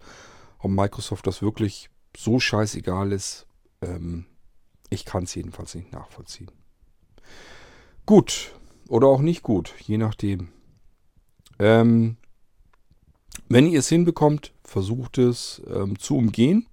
[0.59, 3.47] Ob Microsoft das wirklich so scheißegal ist,
[3.81, 4.26] ähm,
[4.91, 6.51] ich kann es jedenfalls nicht nachvollziehen.
[8.07, 8.55] Gut
[8.89, 10.49] oder auch nicht gut, je nachdem.
[11.59, 12.16] Ähm,
[13.49, 16.66] wenn ihr es hinbekommt, versucht es ähm, zu umgehen.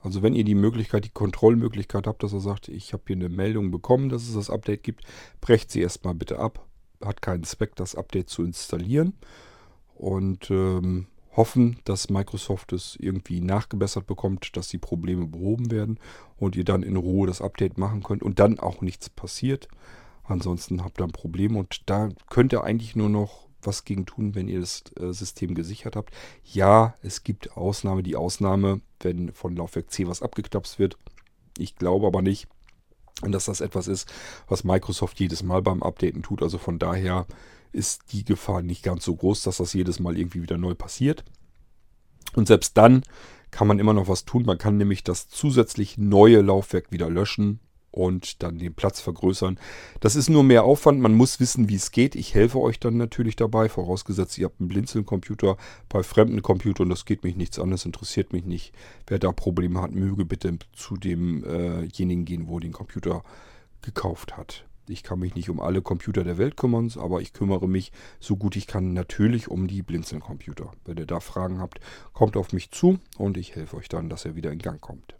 [0.00, 3.28] Also wenn ihr die Möglichkeit, die Kontrollmöglichkeit habt, dass er sagt, ich habe hier eine
[3.28, 5.04] Meldung bekommen, dass es das Update gibt,
[5.40, 6.64] brecht sie erstmal bitte ab.
[7.04, 9.14] Hat keinen Zweck, das Update zu installieren.
[9.98, 15.98] Und ähm, hoffen, dass Microsoft es irgendwie nachgebessert bekommt, dass die Probleme behoben werden
[16.36, 19.68] und ihr dann in Ruhe das Update machen könnt und dann auch nichts passiert.
[20.24, 24.34] Ansonsten habt ihr ein Problem und da könnt ihr eigentlich nur noch was gegen tun,
[24.34, 26.12] wenn ihr das äh, System gesichert habt.
[26.44, 30.98] Ja, es gibt Ausnahme, die Ausnahme, wenn von Laufwerk C was abgeknapst wird.
[31.56, 32.48] Ich glaube aber nicht,
[33.22, 34.12] dass das etwas ist,
[34.48, 36.42] was Microsoft jedes Mal beim Updaten tut.
[36.42, 37.26] Also von daher
[37.72, 41.24] ist die Gefahr nicht ganz so groß, dass das jedes Mal irgendwie wieder neu passiert.
[42.34, 43.02] Und selbst dann
[43.50, 44.44] kann man immer noch was tun.
[44.44, 47.60] Man kann nämlich das zusätzlich neue Laufwerk wieder löschen
[47.90, 49.58] und dann den Platz vergrößern.
[50.00, 51.00] Das ist nur mehr Aufwand.
[51.00, 52.14] Man muss wissen, wie es geht.
[52.14, 55.56] Ich helfe euch dann natürlich dabei, vorausgesetzt, ihr habt einen Blinzeln-Computer
[55.88, 56.90] bei fremden Computern.
[56.90, 58.72] Das geht mich nichts an, das interessiert mich nicht.
[59.06, 63.24] Wer da Probleme hat, möge bitte zu demjenigen äh gehen, wo den Computer
[63.82, 64.67] gekauft hat.
[64.88, 68.36] Ich kann mich nicht um alle Computer der Welt kümmern, aber ich kümmere mich so
[68.36, 70.72] gut ich kann natürlich um die Blinzeln-Computer.
[70.84, 71.80] Wenn ihr da Fragen habt,
[72.12, 75.14] kommt auf mich zu und ich helfe euch dann, dass er wieder in Gang kommt.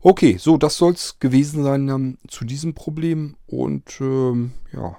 [0.00, 3.36] Okay, so, das soll es gewesen sein ähm, zu diesem Problem.
[3.46, 4.96] Und ähm, ja,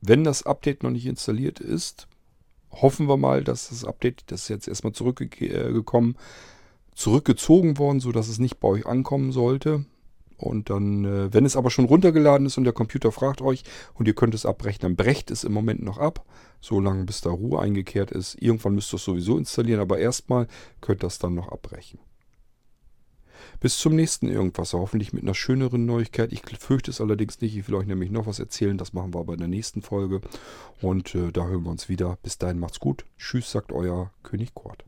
[0.00, 2.06] wenn das Update noch nicht installiert ist,
[2.70, 6.16] hoffen wir mal, dass das Update, das ist jetzt erstmal zurückgekommen,
[6.94, 9.86] zurückgezogen worden, sodass es nicht bei euch ankommen sollte.
[10.38, 13.64] Und dann, äh, wenn es aber schon runtergeladen ist und der Computer fragt euch
[13.94, 16.24] und ihr könnt es abbrechen, dann brecht es im Moment noch ab,
[16.60, 18.40] so lange bis da Ruhe eingekehrt ist.
[18.40, 20.46] Irgendwann müsst ihr es sowieso installieren, aber erstmal
[20.80, 21.98] könnt ihr es dann noch abbrechen.
[23.60, 26.32] Bis zum nächsten Irgendwas, hoffentlich mit einer schöneren Neuigkeit.
[26.32, 27.56] Ich fürchte es allerdings nicht.
[27.56, 28.78] Ich will euch nämlich noch was erzählen.
[28.78, 30.20] Das machen wir aber in der nächsten Folge.
[30.80, 32.18] Und äh, da hören wir uns wieder.
[32.22, 33.04] Bis dahin macht's gut.
[33.16, 34.87] Tschüss, sagt euer König Kort.